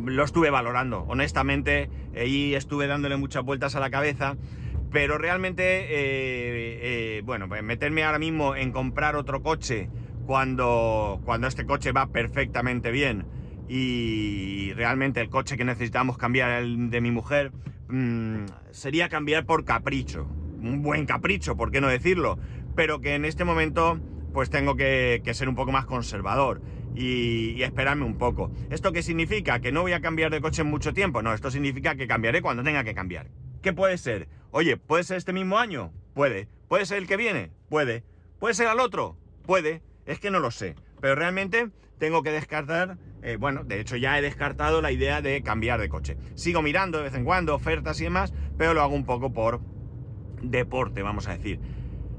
lo 0.05 0.23
estuve 0.23 0.51
valorando. 0.51 0.99
Honestamente, 1.07 1.89
ahí 2.15 2.53
estuve 2.53 2.85
dándole 2.85 3.17
muchas 3.17 3.43
vueltas 3.43 3.75
a 3.75 3.79
la 3.79 3.89
cabeza 3.89 4.37
pero 4.91 5.17
realmente, 5.17 5.63
eh, 5.63 5.87
eh, 7.17 7.21
bueno, 7.23 7.47
pues 7.47 7.63
meterme 7.63 8.03
ahora 8.03 8.19
mismo 8.19 8.55
en 8.55 8.71
comprar 8.71 9.15
otro 9.15 9.41
coche 9.41 9.89
cuando, 10.27 11.21
cuando 11.25 11.47
este 11.47 11.65
coche 11.65 11.91
va 11.91 12.07
perfectamente 12.07 12.89
bien 12.91 13.25
y 13.69 14.73
realmente 14.73 15.21
el 15.21 15.29
coche 15.29 15.55
que 15.55 15.63
necesitamos 15.63 16.17
cambiar 16.17 16.63
el 16.63 16.89
de 16.89 17.01
mi 17.01 17.11
mujer 17.11 17.51
mm, 17.87 18.45
sería 18.71 19.07
cambiar 19.09 19.45
por 19.45 19.63
capricho. 19.63 20.27
Un 20.61 20.81
buen 20.81 21.05
capricho, 21.05 21.55
¿por 21.55 21.71
qué 21.71 21.79
no 21.79 21.87
decirlo? 21.87 22.39
Pero 22.75 22.99
que 22.99 23.13
en 23.13 23.25
este 23.25 23.45
momento 23.45 23.99
pues 24.33 24.49
tengo 24.49 24.75
que, 24.75 25.21
que 25.23 25.33
ser 25.33 25.47
un 25.47 25.55
poco 25.55 25.71
más 25.71 25.85
conservador. 25.85 26.61
y, 26.95 27.61
esperarme 27.61 28.03
un 28.03 28.17
poco. 28.17 28.51
¿Esto 28.71 28.91
qué 28.91 29.03
significa? 29.03 29.59
¿Que 29.59 29.71
no 29.71 29.83
voy 29.83 29.93
a 29.93 30.01
cambiar 30.01 30.31
de 30.31 30.41
coche 30.41 30.63
en 30.63 30.69
mucho 30.69 30.93
tiempo? 30.93 31.21
No, 31.21 31.33
esto 31.33 31.51
significa 31.51 31.95
que 31.95 32.07
cambiaré 32.07 32.41
cuando 32.41 32.63
tenga 32.63 32.83
que 32.83 32.95
cambiar. 32.95 33.27
¿Qué 33.61 33.73
puede 33.73 33.97
ser? 33.97 34.27
Oye, 34.51 34.77
¿puede 34.77 35.03
ser 35.03 35.17
este 35.17 35.31
mismo 35.31 35.59
año? 35.59 35.93
Puede. 36.13 36.47
¿Puede 36.67 36.85
ser 36.85 36.97
el 36.97 37.07
que 37.07 37.15
viene? 37.15 37.51
Puede. 37.69 38.03
¿Puede 38.39 38.55
ser 38.55 38.67
al 38.67 38.79
otro? 38.79 39.15
Puede. 39.45 39.81
Es 40.05 40.19
que 40.19 40.31
no 40.31 40.39
lo 40.39 40.49
sé. 40.49 40.75
Pero 40.99 41.15
realmente 41.15 41.69
tengo 41.99 42.23
que 42.23 42.31
descartar, 42.31 42.97
eh, 43.21 43.37
bueno, 43.39 43.63
de 43.63 43.79
hecho 43.79 43.97
ya 43.97 44.17
he 44.17 44.21
descartado 44.21 44.81
la 44.81 44.91
idea 44.91 45.21
de 45.21 45.43
cambiar 45.43 45.79
de 45.79 45.89
coche. 45.89 46.17
Sigo 46.33 46.61
mirando 46.61 46.97
de 46.97 47.03
vez 47.05 47.13
en 47.13 47.25
cuando 47.25 47.53
ofertas 47.53 47.99
y 48.01 48.05
demás, 48.05 48.33
pero 48.57 48.73
lo 48.73 48.81
hago 48.81 48.95
un 48.95 49.05
poco 49.05 49.31
por 49.31 49.61
deporte, 50.41 51.03
vamos 51.03 51.27
a 51.27 51.35
decir. 51.35 51.59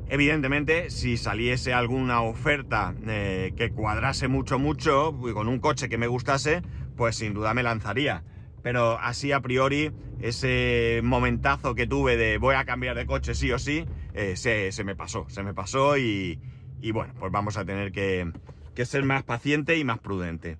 Evidentemente, 0.08 0.90
si 0.90 1.16
saliese 1.16 1.72
alguna 1.72 2.20
oferta 2.20 2.94
eh, 3.06 3.52
que 3.56 3.70
cuadrase 3.70 4.28
mucho, 4.28 4.58
mucho, 4.58 5.16
con 5.34 5.48
un 5.48 5.60
coche 5.60 5.88
que 5.88 5.98
me 5.98 6.08
gustase, 6.08 6.62
pues 6.96 7.16
sin 7.16 7.32
duda 7.32 7.54
me 7.54 7.62
lanzaría. 7.62 8.24
Pero 8.62 8.98
así 8.98 9.32
a 9.32 9.40
priori, 9.40 9.92
ese 10.20 11.00
momentazo 11.02 11.74
que 11.74 11.86
tuve 11.86 12.16
de 12.16 12.36
voy 12.38 12.56
a 12.56 12.64
cambiar 12.64 12.96
de 12.96 13.06
coche 13.06 13.34
sí 13.34 13.50
o 13.52 13.58
sí, 13.58 13.86
eh, 14.12 14.36
se, 14.36 14.84
me 14.84 14.94
pasó, 14.94 15.26
se 15.28 15.42
me 15.42 15.54
pasó 15.54 15.96
y, 15.96 16.40
y 16.82 16.90
bueno, 16.90 17.14
pues 17.18 17.32
vamos 17.32 17.56
a 17.56 17.64
tener 17.64 17.92
que, 17.92 18.30
que 18.74 18.86
ser 18.86 19.04
más 19.04 19.22
paciente 19.22 19.76
y 19.76 19.84
más 19.84 19.98
prudente. 19.98 20.58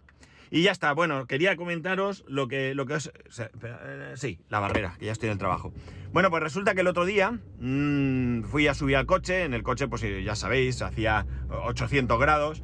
Y 0.50 0.62
ya 0.62 0.72
está, 0.72 0.92
bueno, 0.92 1.26
quería 1.26 1.56
comentaros 1.56 2.24
lo 2.26 2.48
que, 2.48 2.74
lo 2.74 2.84
que. 2.84 2.96
Eh, 2.96 4.12
sí, 4.16 4.40
la 4.48 4.58
barrera, 4.58 4.96
que 4.98 5.06
ya 5.06 5.12
estoy 5.12 5.28
en 5.28 5.34
el 5.34 5.38
trabajo. 5.38 5.72
Bueno, 6.12 6.28
pues 6.30 6.42
resulta 6.42 6.74
que 6.74 6.80
el 6.80 6.88
otro 6.88 7.04
día 7.04 7.38
mmm, 7.60 8.42
fui 8.42 8.66
a 8.66 8.74
subir 8.74 8.96
al 8.96 9.06
coche, 9.06 9.44
en 9.44 9.54
el 9.54 9.62
coche, 9.62 9.86
pues 9.86 10.02
ya 10.24 10.34
sabéis, 10.34 10.82
hacía 10.82 11.24
800 11.50 12.18
grados, 12.18 12.62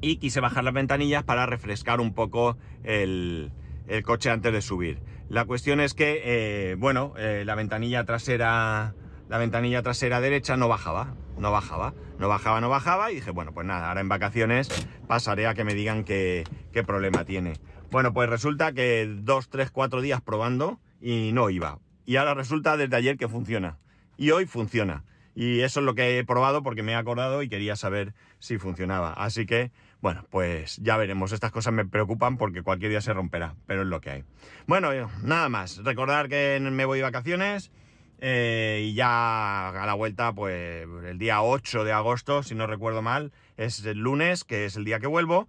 y 0.00 0.16
quise 0.16 0.40
bajar 0.40 0.64
las 0.64 0.72
ventanillas 0.72 1.24
para 1.24 1.44
refrescar 1.44 2.00
un 2.00 2.14
poco 2.14 2.56
el, 2.84 3.52
el 3.86 4.02
coche 4.02 4.30
antes 4.30 4.52
de 4.52 4.62
subir. 4.62 5.00
La 5.28 5.44
cuestión 5.44 5.80
es 5.80 5.92
que, 5.92 6.22
eh, 6.24 6.74
bueno, 6.76 7.12
eh, 7.18 7.42
la 7.44 7.54
ventanilla 7.54 8.04
trasera 8.04 8.94
la 9.28 9.36
ventanilla 9.36 9.82
trasera 9.82 10.20
derecha 10.20 10.56
no 10.56 10.68
bajaba, 10.68 11.14
no 11.38 11.50
bajaba, 11.50 11.94
no 12.18 12.28
bajaba, 12.28 12.60
no 12.60 12.68
bajaba 12.68 13.10
y 13.12 13.16
dije, 13.16 13.30
bueno, 13.30 13.52
pues 13.52 13.66
nada, 13.66 13.88
ahora 13.88 14.00
en 14.00 14.08
vacaciones 14.08 14.68
pasaré 15.06 15.46
a 15.46 15.54
que 15.54 15.64
me 15.64 15.74
digan 15.74 16.04
qué, 16.04 16.44
qué 16.72 16.82
problema 16.84 17.24
tiene. 17.24 17.54
Bueno, 17.90 18.12
pues 18.12 18.28
resulta 18.28 18.72
que 18.72 19.08
dos, 19.22 19.48
tres, 19.48 19.70
cuatro 19.70 20.00
días 20.00 20.20
probando 20.20 20.78
y 21.00 21.32
no 21.32 21.50
iba. 21.50 21.78
Y 22.04 22.16
ahora 22.16 22.34
resulta 22.34 22.76
desde 22.76 22.96
ayer 22.96 23.16
que 23.16 23.28
funciona. 23.28 23.78
Y 24.16 24.30
hoy 24.30 24.46
funciona. 24.46 25.04
Y 25.34 25.60
eso 25.60 25.80
es 25.80 25.86
lo 25.86 25.94
que 25.94 26.18
he 26.18 26.24
probado 26.24 26.62
porque 26.62 26.82
me 26.82 26.92
he 26.92 26.94
acordado 26.96 27.42
y 27.42 27.48
quería 27.48 27.76
saber 27.76 28.12
si 28.40 28.58
funcionaba. 28.58 29.12
Así 29.12 29.46
que, 29.46 29.70
bueno, 30.00 30.26
pues 30.30 30.78
ya 30.78 30.96
veremos. 30.96 31.30
Estas 31.30 31.52
cosas 31.52 31.72
me 31.72 31.84
preocupan 31.84 32.36
porque 32.36 32.62
cualquier 32.62 32.90
día 32.90 33.00
se 33.00 33.12
romperá, 33.12 33.54
pero 33.66 33.82
es 33.82 33.86
lo 33.86 34.00
que 34.00 34.10
hay. 34.10 34.24
Bueno, 34.66 34.90
nada 35.22 35.48
más. 35.48 35.84
Recordar 35.84 36.28
que 36.28 36.58
me 36.60 36.84
voy 36.84 36.98
de 36.98 37.04
vacaciones. 37.04 37.70
Eh, 38.20 38.86
y 38.88 38.94
ya 38.94 39.68
a 39.68 39.86
la 39.86 39.94
vuelta, 39.94 40.32
pues 40.32 40.86
el 41.04 41.18
día 41.18 41.42
8 41.42 41.84
de 41.84 41.92
agosto, 41.92 42.42
si 42.42 42.54
no 42.54 42.66
recuerdo 42.66 43.02
mal, 43.02 43.32
es 43.56 43.84
el 43.84 43.98
lunes, 43.98 44.44
que 44.44 44.64
es 44.64 44.76
el 44.76 44.84
día 44.84 45.00
que 45.00 45.06
vuelvo. 45.06 45.48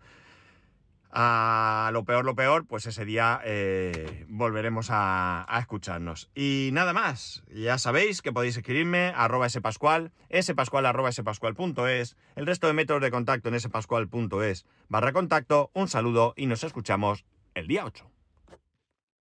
A 1.12 1.89
lo 1.91 2.05
peor, 2.05 2.23
lo 2.23 2.36
peor, 2.36 2.67
pues 2.67 2.86
ese 2.86 3.03
día 3.03 3.41
eh, 3.43 4.25
volveremos 4.29 4.89
a, 4.91 5.47
escucharnos. 5.60 6.29
Y 6.36 6.69
nada 6.71 6.93
más, 6.93 7.43
ya 7.51 7.79
sabéis 7.79 8.21
que 8.21 8.32
podéis 8.32 8.58
escribirme 8.58 9.12
arroba 9.15 9.49
spascual, 9.49 10.12
spascual 10.39 10.86
arroba 10.86 11.10
el 11.10 12.45
resto 12.45 12.67
de 12.67 12.73
métodos 12.73 13.01
de 13.01 13.10
contacto 13.10 13.49
en 13.49 13.60
spascual.es 13.60 14.65
barra 14.88 15.12
contacto. 15.12 15.71
Un 15.73 15.88
saludo 15.88 16.36
y 16.38 16.45
nos 16.45 16.63
escuchamos 16.63 17.25
el 17.55 17.67
día 17.67 17.86
8. 17.86 18.18